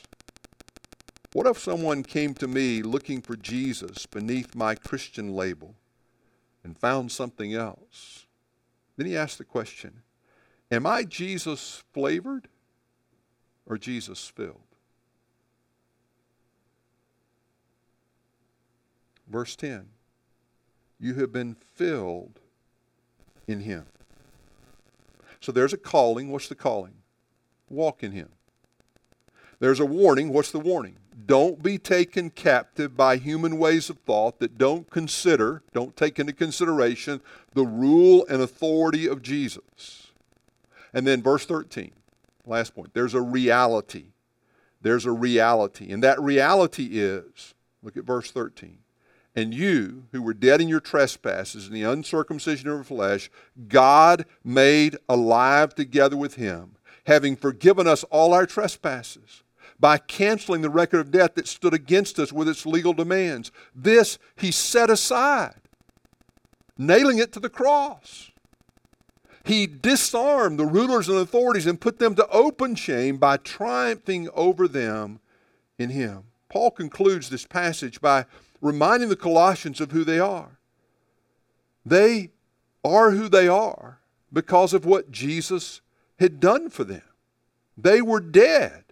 What 1.37 1.45
if 1.45 1.59
someone 1.59 2.01
came 2.01 2.33
to 2.33 2.47
me 2.47 2.81
looking 2.81 3.21
for 3.21 3.35
Jesus 3.35 4.07
beneath 4.07 4.55
my 4.55 4.73
Christian 4.73 5.35
label 5.35 5.75
and 6.63 6.75
found 6.75 7.11
something 7.11 7.53
else? 7.53 8.25
Then 8.95 9.05
he 9.05 9.15
asked 9.15 9.37
the 9.37 9.43
question 9.43 10.01
Am 10.71 10.87
I 10.87 11.03
Jesus 11.03 11.83
flavored 11.93 12.47
or 13.67 13.77
Jesus 13.77 14.25
filled? 14.27 14.63
Verse 19.27 19.55
10 19.55 19.89
You 20.99 21.13
have 21.13 21.31
been 21.31 21.55
filled 21.75 22.39
in 23.47 23.59
him. 23.59 23.85
So 25.39 25.51
there's 25.51 25.73
a 25.73 25.77
calling. 25.77 26.31
What's 26.31 26.49
the 26.49 26.55
calling? 26.55 26.95
Walk 27.69 28.01
in 28.01 28.11
him. 28.11 28.29
There's 29.59 29.79
a 29.79 29.85
warning. 29.85 30.33
What's 30.33 30.49
the 30.49 30.59
warning? 30.59 30.97
Don't 31.25 31.63
be 31.63 31.79
taken 31.79 32.29
captive 32.29 32.95
by 32.95 33.17
human 33.17 33.57
ways 33.57 33.89
of 33.89 33.97
thought 33.99 34.39
that 34.39 34.57
don't 34.57 34.89
consider, 34.89 35.63
don't 35.73 35.95
take 35.95 36.19
into 36.19 36.33
consideration 36.33 37.21
the 37.53 37.65
rule 37.65 38.25
and 38.29 38.41
authority 38.41 39.07
of 39.07 39.23
Jesus. 39.23 40.11
And 40.93 41.07
then 41.07 41.23
verse 41.23 41.45
13, 41.45 41.91
last 42.45 42.75
point, 42.75 42.93
there's 42.93 43.15
a 43.15 43.21
reality. 43.21 44.11
There's 44.81 45.05
a 45.05 45.11
reality. 45.11 45.91
And 45.91 46.03
that 46.03 46.21
reality 46.21 46.89
is, 46.91 47.55
look 47.81 47.97
at 47.97 48.03
verse 48.03 48.29
13. 48.31 48.77
And 49.35 49.53
you, 49.53 50.05
who 50.11 50.21
were 50.21 50.33
dead 50.33 50.61
in 50.61 50.67
your 50.67 50.79
trespasses 50.79 51.67
and 51.67 51.75
the 51.75 51.83
uncircumcision 51.83 52.69
of 52.69 52.75
your 52.75 52.83
flesh, 52.83 53.31
God 53.67 54.25
made 54.43 54.97
alive 55.09 55.73
together 55.73 56.17
with 56.17 56.35
him, 56.35 56.75
having 57.05 57.35
forgiven 57.35 57.87
us 57.87 58.03
all 58.05 58.33
our 58.33 58.45
trespasses 58.45 59.43
by 59.79 59.97
canceling 59.97 60.61
the 60.61 60.69
record 60.69 60.99
of 60.99 61.11
debt 61.11 61.35
that 61.35 61.47
stood 61.47 61.73
against 61.73 62.19
us 62.19 62.33
with 62.33 62.47
its 62.47 62.65
legal 62.65 62.93
demands. 62.93 63.51
This 63.75 64.17
he 64.35 64.51
set 64.51 64.89
aside, 64.89 65.61
nailing 66.77 67.19
it 67.19 67.31
to 67.33 67.39
the 67.39 67.49
cross. 67.49 68.31
He 69.43 69.65
disarmed 69.65 70.59
the 70.59 70.65
rulers 70.65 71.07
and 71.07 71.17
authorities 71.17 71.65
and 71.65 71.79
put 71.79 71.99
them 71.99 72.15
to 72.15 72.27
open 72.29 72.75
shame 72.75 73.17
by 73.17 73.37
triumphing 73.37 74.29
over 74.33 74.67
them 74.67 75.19
in 75.77 75.91
him. 75.91 76.23
Paul 76.49 76.71
concludes 76.71 77.29
this 77.29 77.45
passage 77.45 78.01
by 78.01 78.25
reminding 78.61 79.09
the 79.09 79.15
Colossians 79.15 79.79
of 79.79 79.91
who 79.91 80.03
they 80.03 80.19
are. 80.19 80.59
They 81.85 82.31
are 82.83 83.11
who 83.11 83.29
they 83.29 83.47
are 83.47 83.99
because 84.33 84.73
of 84.73 84.85
what 84.85 85.11
Jesus 85.11 85.81
had 86.19 86.39
done 86.39 86.69
for 86.69 86.83
them. 86.83 87.03
They 87.77 88.01
were 88.01 88.19
dead. 88.19 88.83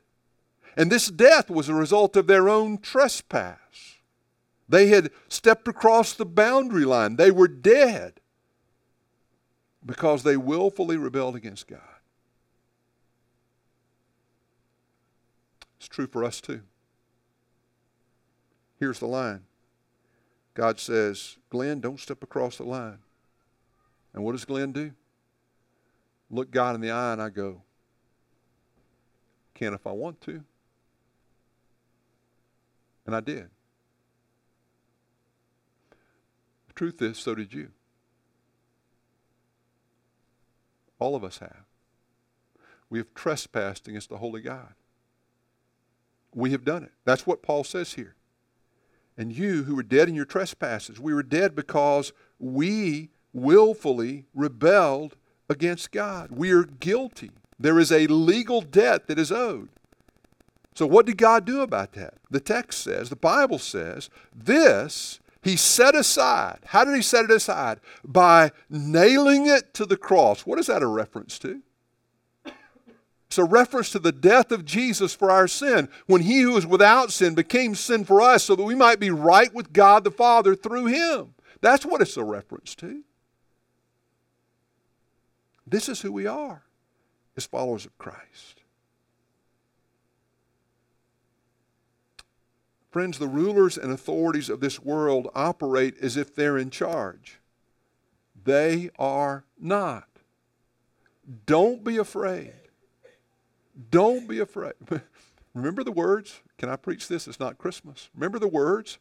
And 0.75 0.91
this 0.91 1.07
death 1.07 1.49
was 1.49 1.69
a 1.69 1.73
result 1.73 2.15
of 2.15 2.27
their 2.27 2.49
own 2.49 2.79
trespass. 2.79 3.97
They 4.67 4.87
had 4.87 5.11
stepped 5.29 5.67
across 5.67 6.13
the 6.13 6.25
boundary 6.25 6.85
line. 6.85 7.15
They 7.15 7.31
were 7.31 7.47
dead 7.47 8.19
because 9.85 10.23
they 10.23 10.35
willfully 10.35 10.97
rebelled 10.97 11.35
against 11.35 11.67
God. 11.67 11.79
It's 15.77 15.87
true 15.87 16.07
for 16.07 16.23
us 16.23 16.41
too. 16.41 16.61
Here's 18.79 18.99
the 18.99 19.07
line 19.07 19.43
God 20.55 20.79
says, 20.79 21.37
Glenn, 21.49 21.79
don't 21.79 21.99
step 21.99 22.23
across 22.23 22.57
the 22.57 22.63
line. 22.63 22.99
And 24.13 24.23
what 24.23 24.31
does 24.31 24.45
Glenn 24.45 24.71
do? 24.71 24.91
Look 26.31 26.49
God 26.49 26.75
in 26.75 26.81
the 26.81 26.91
eye 26.91 27.13
and 27.13 27.21
I 27.21 27.29
go, 27.29 27.61
can 29.53 29.73
if 29.73 29.85
I 29.85 29.91
want 29.91 30.21
to. 30.21 30.43
And 33.05 33.15
I 33.15 33.19
did. 33.19 33.49
The 36.67 36.73
truth 36.73 37.01
is, 37.01 37.17
so 37.17 37.35
did 37.35 37.53
you. 37.53 37.69
All 40.99 41.15
of 41.15 41.23
us 41.23 41.39
have. 41.39 41.65
We 42.89 42.99
have 42.99 43.13
trespassed 43.13 43.87
against 43.87 44.09
the 44.09 44.17
Holy 44.17 44.41
God. 44.41 44.73
We 46.33 46.51
have 46.51 46.65
done 46.65 46.83
it. 46.83 46.91
That's 47.05 47.25
what 47.25 47.41
Paul 47.43 47.63
says 47.63 47.93
here 47.93 48.15
and 49.17 49.31
you 49.31 49.63
who 49.63 49.75
were 49.75 49.83
dead 49.83 50.09
in 50.09 50.15
your 50.15 50.25
trespasses. 50.25 50.99
We 50.99 51.13
were 51.13 51.23
dead 51.23 51.55
because 51.55 52.13
we 52.39 53.09
willfully 53.33 54.25
rebelled 54.33 55.15
against 55.49 55.91
God. 55.91 56.31
We 56.31 56.51
are 56.51 56.63
guilty. 56.63 57.31
There 57.57 57.79
is 57.79 57.91
a 57.91 58.07
legal 58.07 58.61
debt 58.61 59.07
that 59.07 59.19
is 59.19 59.31
owed. 59.31 59.69
So, 60.75 60.85
what 60.85 61.05
did 61.05 61.17
God 61.17 61.45
do 61.45 61.61
about 61.61 61.93
that? 61.93 62.15
The 62.29 62.41
text 62.41 62.83
says, 62.83 63.09
the 63.09 63.15
Bible 63.15 63.59
says, 63.59 64.09
this 64.35 65.19
he 65.41 65.55
set 65.55 65.95
aside. 65.95 66.59
How 66.65 66.83
did 66.83 66.95
he 66.95 67.01
set 67.01 67.25
it 67.25 67.31
aside? 67.31 67.79
By 68.03 68.51
nailing 68.69 69.47
it 69.47 69.73
to 69.75 69.85
the 69.85 69.95
cross. 69.95 70.45
What 70.45 70.59
is 70.59 70.67
that 70.67 70.81
a 70.81 70.87
reference 70.87 71.39
to? 71.39 71.61
It's 73.27 73.37
a 73.37 73.43
reference 73.43 73.89
to 73.91 73.99
the 73.99 74.11
death 74.11 74.51
of 74.51 74.65
Jesus 74.65 75.13
for 75.13 75.31
our 75.31 75.47
sin, 75.47 75.87
when 76.07 76.21
he 76.21 76.41
who 76.41 76.53
was 76.53 76.65
without 76.65 77.11
sin 77.11 77.35
became 77.35 77.75
sin 77.75 78.05
for 78.05 78.21
us 78.21 78.43
so 78.43 78.55
that 78.55 78.63
we 78.63 78.75
might 78.75 78.99
be 78.99 79.09
right 79.11 79.53
with 79.53 79.71
God 79.71 80.03
the 80.03 80.11
Father 80.11 80.55
through 80.55 80.87
him. 80.87 81.35
That's 81.61 81.85
what 81.85 82.01
it's 82.01 82.17
a 82.17 82.23
reference 82.23 82.75
to. 82.75 83.03
This 85.65 85.89
is 85.89 86.01
who 86.01 86.11
we 86.11 86.27
are 86.27 86.63
as 87.37 87.45
followers 87.45 87.85
of 87.85 87.97
Christ. 87.97 88.61
Friends, 92.95 93.19
the 93.19 93.27
rulers 93.27 93.77
and 93.77 93.91
authorities 93.91 94.49
of 94.49 94.61
this 94.61 94.81
world 94.81 95.29
operate 95.35 95.97
as 96.01 96.15
if 96.15 96.33
they're 96.33 96.57
in 96.57 96.69
charge. 96.69 97.41
They 98.45 98.89
are 98.97 99.43
not. 99.59 100.07
Don't 101.45 101.83
be 101.83 101.97
afraid. 101.97 102.53
Don't 103.91 104.29
be 104.29 104.39
afraid. 104.39 104.75
remember 105.53 105.83
the 105.83 105.91
words? 105.91 106.39
Can 106.57 106.69
I 106.69 106.77
preach 106.77 107.09
this? 107.09 107.27
It's 107.27 107.37
not 107.37 107.57
Christmas. 107.57 108.07
Remember 108.15 108.39
the 108.39 108.47
words? 108.47 108.97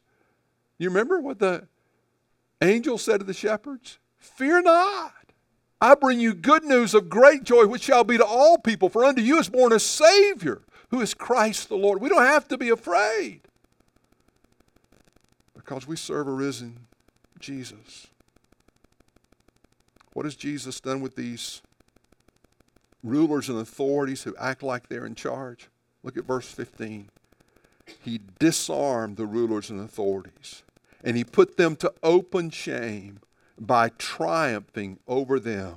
You 0.76 0.88
remember 0.88 1.20
what 1.20 1.38
the 1.38 1.68
angel 2.62 2.98
said 2.98 3.20
to 3.20 3.24
the 3.24 3.33
shepherds? 3.33 3.98
Fear 4.18 4.62
not. 4.62 5.14
I 5.80 5.94
bring 5.94 6.18
you 6.18 6.35
good 6.35 6.64
news 6.64 6.94
of 6.94 7.09
great 7.09 7.44
joy, 7.44 7.68
which 7.68 7.83
shall 7.83 8.02
be 8.02 8.18
to 8.18 8.26
all 8.26 8.59
people. 8.59 8.88
For 8.88 9.04
unto 9.04 9.22
you 9.22 9.38
is 9.38 9.48
born 9.48 9.72
a 9.72 9.78
Savior, 9.78 10.62
who 10.90 11.00
is 11.00 11.14
Christ 11.14 11.68
the 11.68 11.76
Lord. 11.76 12.00
We 12.00 12.09
don't 12.09 12.26
have 12.26 12.48
to 12.48 12.59
be 12.59 12.70
afraid 12.70 13.42
because 15.64 15.87
we 15.87 15.96
serve 15.96 16.29
a 16.29 16.33
risen 16.33 16.87
Jesus. 17.40 18.09
What 20.12 20.27
has 20.27 20.37
Jesus 20.37 20.81
done 20.81 21.00
with 21.00 21.16
these 21.16 21.62
rulers 23.05 23.48
and 23.48 23.59
authorities 23.59 24.22
who 24.22 24.35
act 24.40 24.62
like 24.62 24.88
they're 24.88 25.07
in 25.07 25.14
charge. 25.14 25.68
Look 26.03 26.16
at 26.16 26.24
verse 26.24 26.50
15. 26.50 27.11
He 28.03 28.20
disarmed 28.38 29.18
the 29.18 29.27
rulers 29.27 29.68
and 29.68 29.79
authorities, 29.79 30.62
and 31.05 31.16
he 31.16 31.22
put 31.22 31.59
them 31.59 31.77
to 31.77 31.92
open 32.03 32.48
shame 32.48 33.20
by 33.61 33.90
triumphing 33.90 34.98
over 35.07 35.38
them 35.38 35.77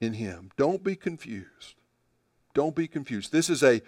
in 0.00 0.14
him. 0.14 0.50
Don't 0.56 0.82
be 0.82 0.96
confused. 0.96 1.74
Don't 2.54 2.76
be 2.76 2.86
confused. 2.86 3.32
This 3.32 3.48
is 3.48 3.62
a 3.62 3.80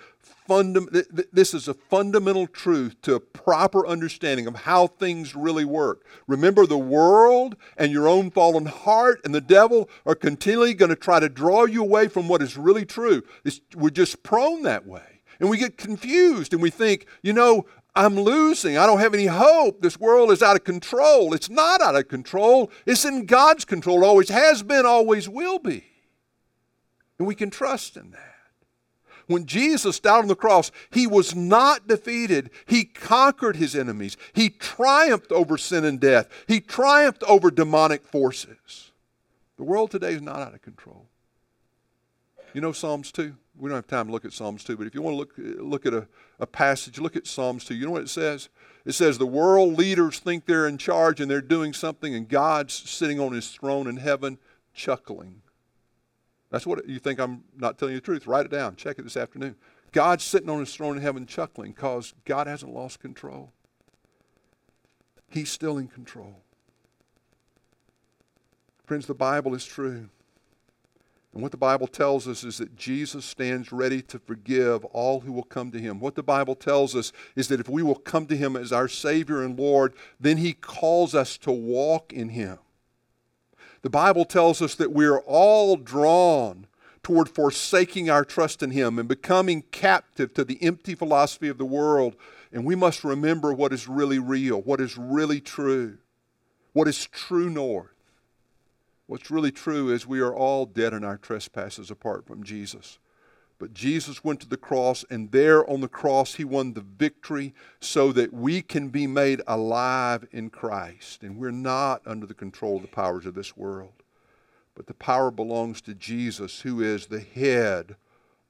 fundam- 0.48 1.04
this 1.32 1.52
is 1.52 1.68
a 1.68 1.74
fundamental 1.74 2.46
truth 2.46 3.00
to 3.02 3.14
a 3.14 3.20
proper 3.20 3.86
understanding 3.86 4.46
of 4.46 4.56
how 4.56 4.86
things 4.86 5.36
really 5.36 5.66
work. 5.66 6.06
Remember 6.26 6.66
the 6.66 6.78
world 6.78 7.56
and 7.76 7.92
your 7.92 8.08
own 8.08 8.30
fallen 8.30 8.66
heart 8.66 9.20
and 9.24 9.34
the 9.34 9.40
devil 9.42 9.90
are 10.06 10.14
continually 10.14 10.72
going 10.72 10.88
to 10.88 10.96
try 10.96 11.20
to 11.20 11.28
draw 11.28 11.66
you 11.66 11.82
away 11.82 12.08
from 12.08 12.26
what 12.26 12.40
is 12.40 12.56
really 12.56 12.86
true. 12.86 13.22
It's, 13.44 13.60
we're 13.74 13.90
just 13.90 14.22
prone 14.22 14.62
that 14.62 14.86
way. 14.86 15.20
And 15.40 15.50
we 15.50 15.58
get 15.58 15.76
confused 15.76 16.54
and 16.54 16.62
we 16.62 16.70
think, 16.70 17.06
you 17.22 17.34
know, 17.34 17.66
I'm 17.94 18.18
losing. 18.18 18.78
I 18.78 18.86
don't 18.86 19.00
have 19.00 19.14
any 19.14 19.26
hope. 19.26 19.82
This 19.82 20.00
world 20.00 20.30
is 20.30 20.42
out 20.42 20.56
of 20.56 20.64
control. 20.64 21.34
It's 21.34 21.50
not 21.50 21.82
out 21.82 21.96
of 21.96 22.08
control. 22.08 22.70
It's 22.86 23.04
in 23.04 23.26
God's 23.26 23.64
control. 23.64 24.02
It 24.02 24.06
always 24.06 24.28
has 24.30 24.62
been, 24.62 24.86
always 24.86 25.28
will 25.28 25.58
be. 25.58 25.84
And 27.18 27.28
we 27.28 27.34
can 27.34 27.50
trust 27.50 27.96
in 27.96 28.10
that. 28.12 28.33
When 29.26 29.46
Jesus 29.46 30.00
died 30.00 30.20
on 30.20 30.28
the 30.28 30.36
cross, 30.36 30.70
he 30.90 31.06
was 31.06 31.34
not 31.34 31.88
defeated. 31.88 32.50
He 32.66 32.84
conquered 32.84 33.56
his 33.56 33.74
enemies. 33.74 34.16
He 34.32 34.50
triumphed 34.50 35.32
over 35.32 35.56
sin 35.56 35.84
and 35.84 35.98
death. 35.98 36.28
He 36.46 36.60
triumphed 36.60 37.22
over 37.24 37.50
demonic 37.50 38.04
forces. 38.04 38.92
The 39.56 39.64
world 39.64 39.90
today 39.90 40.12
is 40.12 40.22
not 40.22 40.40
out 40.40 40.54
of 40.54 40.62
control. 40.62 41.06
You 42.52 42.60
know 42.60 42.72
Psalms 42.72 43.10
2? 43.12 43.34
We 43.56 43.68
don't 43.68 43.76
have 43.76 43.86
time 43.86 44.06
to 44.06 44.12
look 44.12 44.24
at 44.24 44.32
Psalms 44.32 44.64
2, 44.64 44.76
but 44.76 44.86
if 44.86 44.94
you 44.94 45.02
want 45.02 45.14
to 45.14 45.18
look, 45.18 45.32
look 45.36 45.86
at 45.86 45.94
a, 45.94 46.06
a 46.40 46.46
passage, 46.46 46.98
look 46.98 47.16
at 47.16 47.26
Psalms 47.26 47.64
2. 47.64 47.74
You 47.74 47.86
know 47.86 47.92
what 47.92 48.02
it 48.02 48.08
says? 48.08 48.48
It 48.84 48.92
says 48.92 49.16
the 49.16 49.26
world 49.26 49.78
leaders 49.78 50.18
think 50.18 50.44
they're 50.44 50.66
in 50.66 50.76
charge 50.76 51.20
and 51.20 51.30
they're 51.30 51.40
doing 51.40 51.72
something, 51.72 52.14
and 52.14 52.28
God's 52.28 52.74
sitting 52.74 53.20
on 53.20 53.32
his 53.32 53.50
throne 53.50 53.86
in 53.86 53.96
heaven 53.96 54.38
chuckling 54.74 55.42
that's 56.54 56.68
what 56.68 56.88
you 56.88 57.00
think 57.00 57.18
I'm 57.18 57.42
not 57.56 57.78
telling 57.78 57.94
you 57.94 58.00
the 58.00 58.04
truth. 58.04 58.28
Write 58.28 58.46
it 58.46 58.52
down. 58.52 58.76
Check 58.76 59.00
it 59.00 59.02
this 59.02 59.16
afternoon. 59.16 59.56
God's 59.90 60.22
sitting 60.22 60.48
on 60.48 60.60
his 60.60 60.72
throne 60.72 60.96
in 60.96 61.02
heaven 61.02 61.26
chuckling 61.26 61.72
because 61.72 62.14
God 62.24 62.46
hasn't 62.46 62.72
lost 62.72 63.00
control. 63.00 63.50
He's 65.28 65.50
still 65.50 65.78
in 65.78 65.88
control. 65.88 66.42
Friends, 68.86 69.06
the 69.06 69.14
Bible 69.14 69.52
is 69.52 69.64
true. 69.64 70.08
And 71.32 71.42
what 71.42 71.50
the 71.50 71.56
Bible 71.56 71.88
tells 71.88 72.28
us 72.28 72.44
is 72.44 72.58
that 72.58 72.76
Jesus 72.76 73.24
stands 73.24 73.72
ready 73.72 74.00
to 74.02 74.20
forgive 74.20 74.84
all 74.84 75.20
who 75.20 75.32
will 75.32 75.42
come 75.42 75.72
to 75.72 75.80
him. 75.80 75.98
What 75.98 76.14
the 76.14 76.22
Bible 76.22 76.54
tells 76.54 76.94
us 76.94 77.10
is 77.34 77.48
that 77.48 77.58
if 77.58 77.68
we 77.68 77.82
will 77.82 77.96
come 77.96 78.26
to 78.26 78.36
him 78.36 78.54
as 78.54 78.70
our 78.70 78.86
Savior 78.86 79.42
and 79.42 79.58
Lord, 79.58 79.92
then 80.20 80.36
he 80.36 80.52
calls 80.52 81.16
us 81.16 81.36
to 81.38 81.50
walk 81.50 82.12
in 82.12 82.28
him. 82.28 82.58
The 83.84 83.90
Bible 83.90 84.24
tells 84.24 84.62
us 84.62 84.74
that 84.76 84.94
we 84.94 85.04
are 85.04 85.20
all 85.20 85.76
drawn 85.76 86.66
toward 87.02 87.28
forsaking 87.28 88.08
our 88.08 88.24
trust 88.24 88.62
in 88.62 88.70
him 88.70 88.98
and 88.98 89.06
becoming 89.06 89.60
captive 89.72 90.32
to 90.32 90.42
the 90.42 90.56
empty 90.62 90.94
philosophy 90.94 91.48
of 91.48 91.58
the 91.58 91.66
world. 91.66 92.16
And 92.50 92.64
we 92.64 92.76
must 92.76 93.04
remember 93.04 93.52
what 93.52 93.74
is 93.74 93.86
really 93.86 94.18
real, 94.18 94.62
what 94.62 94.80
is 94.80 94.96
really 94.96 95.38
true, 95.38 95.98
what 96.72 96.88
is 96.88 97.06
true 97.08 97.50
north. 97.50 97.90
What's 99.06 99.30
really 99.30 99.52
true 99.52 99.90
is 99.90 100.06
we 100.06 100.20
are 100.20 100.34
all 100.34 100.64
dead 100.64 100.94
in 100.94 101.04
our 101.04 101.18
trespasses 101.18 101.90
apart 101.90 102.26
from 102.26 102.42
Jesus. 102.42 102.98
But 103.58 103.72
Jesus 103.72 104.24
went 104.24 104.40
to 104.40 104.48
the 104.48 104.56
cross, 104.56 105.04
and 105.08 105.30
there 105.30 105.68
on 105.68 105.80
the 105.80 105.88
cross, 105.88 106.34
he 106.34 106.44
won 106.44 106.72
the 106.72 106.80
victory 106.80 107.54
so 107.80 108.12
that 108.12 108.32
we 108.32 108.62
can 108.62 108.88
be 108.88 109.06
made 109.06 109.40
alive 109.46 110.26
in 110.32 110.50
Christ. 110.50 111.22
And 111.22 111.38
we're 111.38 111.50
not 111.50 112.02
under 112.04 112.26
the 112.26 112.34
control 112.34 112.76
of 112.76 112.82
the 112.82 112.88
powers 112.88 113.26
of 113.26 113.34
this 113.34 113.56
world. 113.56 114.02
But 114.74 114.86
the 114.86 114.94
power 114.94 115.30
belongs 115.30 115.80
to 115.82 115.94
Jesus, 115.94 116.60
who 116.62 116.82
is 116.82 117.06
the 117.06 117.20
head 117.20 117.96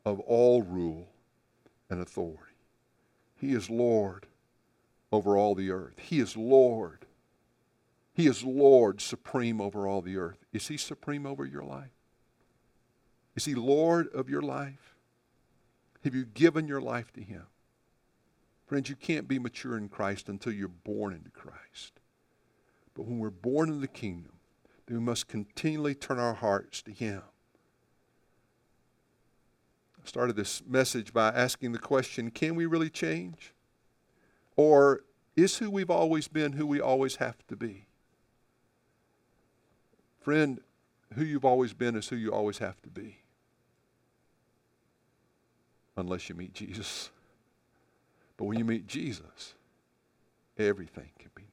of 0.04 0.20
all 0.20 0.62
rule 0.62 1.08
and 1.90 2.00
authority. 2.00 2.40
He 3.36 3.52
is 3.52 3.68
Lord 3.68 4.26
over 5.12 5.36
all 5.36 5.54
the 5.54 5.70
earth. 5.70 5.98
He 5.98 6.18
is 6.18 6.36
Lord 6.36 7.04
he 8.14 8.28
is 8.28 8.44
Lord 8.44 9.00
supreme 9.00 9.60
over 9.60 9.88
all 9.88 10.00
the 10.00 10.16
earth. 10.16 10.38
Is 10.52 10.68
He 10.68 10.76
supreme 10.76 11.26
over 11.26 11.44
your 11.44 11.64
life? 11.64 11.90
Is 13.34 13.44
He 13.44 13.56
Lord 13.56 14.08
of 14.14 14.30
your 14.30 14.42
life? 14.42 14.93
Have 16.04 16.14
you 16.14 16.26
given 16.26 16.68
your 16.68 16.82
life 16.82 17.12
to 17.14 17.22
Him? 17.22 17.46
Friends, 18.66 18.90
you 18.90 18.96
can't 18.96 19.26
be 19.26 19.38
mature 19.38 19.76
in 19.78 19.88
Christ 19.88 20.28
until 20.28 20.52
you're 20.52 20.68
born 20.68 21.14
into 21.14 21.30
Christ. 21.30 22.00
But 22.94 23.06
when 23.06 23.18
we're 23.18 23.30
born 23.30 23.70
in 23.70 23.80
the 23.80 23.88
kingdom, 23.88 24.32
then 24.86 24.98
we 24.98 25.02
must 25.02 25.28
continually 25.28 25.94
turn 25.94 26.18
our 26.18 26.34
hearts 26.34 26.82
to 26.82 26.92
Him. 26.92 27.22
I 29.98 30.06
started 30.06 30.36
this 30.36 30.62
message 30.66 31.14
by 31.14 31.28
asking 31.28 31.72
the 31.72 31.78
question 31.78 32.30
can 32.30 32.54
we 32.54 32.66
really 32.66 32.90
change? 32.90 33.54
Or 34.56 35.04
is 35.36 35.56
who 35.56 35.70
we've 35.70 35.90
always 35.90 36.28
been 36.28 36.52
who 36.52 36.66
we 36.66 36.80
always 36.80 37.16
have 37.16 37.46
to 37.48 37.56
be? 37.56 37.86
Friend, 40.20 40.60
who 41.14 41.24
you've 41.24 41.44
always 41.44 41.72
been 41.72 41.96
is 41.96 42.08
who 42.08 42.16
you 42.16 42.30
always 42.30 42.58
have 42.58 42.80
to 42.82 42.90
be. 42.90 43.23
Unless 45.96 46.28
you 46.28 46.34
meet 46.34 46.52
Jesus. 46.52 47.10
But 48.36 48.46
when 48.46 48.58
you 48.58 48.64
meet 48.64 48.86
Jesus, 48.86 49.54
everything 50.58 51.10
can 51.18 51.30
be 51.34 51.42
new. 51.42 51.48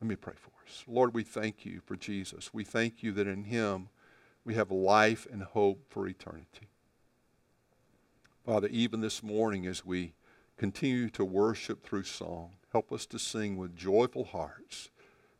Let 0.00 0.08
me 0.08 0.16
pray 0.16 0.34
for 0.36 0.50
us. 0.66 0.84
Lord, 0.88 1.14
we 1.14 1.22
thank 1.22 1.64
you 1.64 1.80
for 1.84 1.96
Jesus. 1.96 2.52
We 2.52 2.64
thank 2.64 3.02
you 3.02 3.12
that 3.12 3.28
in 3.28 3.44
him 3.44 3.88
we 4.44 4.54
have 4.54 4.70
life 4.70 5.26
and 5.30 5.42
hope 5.42 5.84
for 5.88 6.06
eternity. 6.06 6.68
Father, 8.44 8.68
even 8.68 9.00
this 9.00 9.22
morning 9.22 9.66
as 9.66 9.84
we 9.84 10.14
continue 10.56 11.08
to 11.10 11.24
worship 11.24 11.84
through 11.84 12.04
song, 12.04 12.52
help 12.72 12.92
us 12.92 13.06
to 13.06 13.18
sing 13.18 13.56
with 13.56 13.76
joyful 13.76 14.24
hearts, 14.24 14.90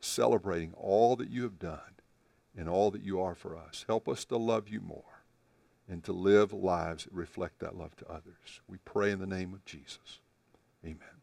celebrating 0.00 0.72
all 0.76 1.16
that 1.16 1.30
you 1.30 1.42
have 1.42 1.58
done 1.58 1.80
and 2.56 2.68
all 2.68 2.90
that 2.90 3.02
you 3.02 3.20
are 3.20 3.34
for 3.34 3.56
us. 3.56 3.84
Help 3.86 4.08
us 4.08 4.24
to 4.24 4.36
love 4.36 4.68
you 4.68 4.80
more 4.80 5.15
and 5.88 6.02
to 6.04 6.12
live 6.12 6.52
lives 6.52 7.04
that 7.04 7.12
reflect 7.12 7.60
that 7.60 7.76
love 7.76 7.96
to 7.96 8.08
others. 8.10 8.60
We 8.68 8.78
pray 8.84 9.10
in 9.10 9.18
the 9.18 9.26
name 9.26 9.54
of 9.54 9.64
Jesus. 9.64 10.20
Amen. 10.84 11.15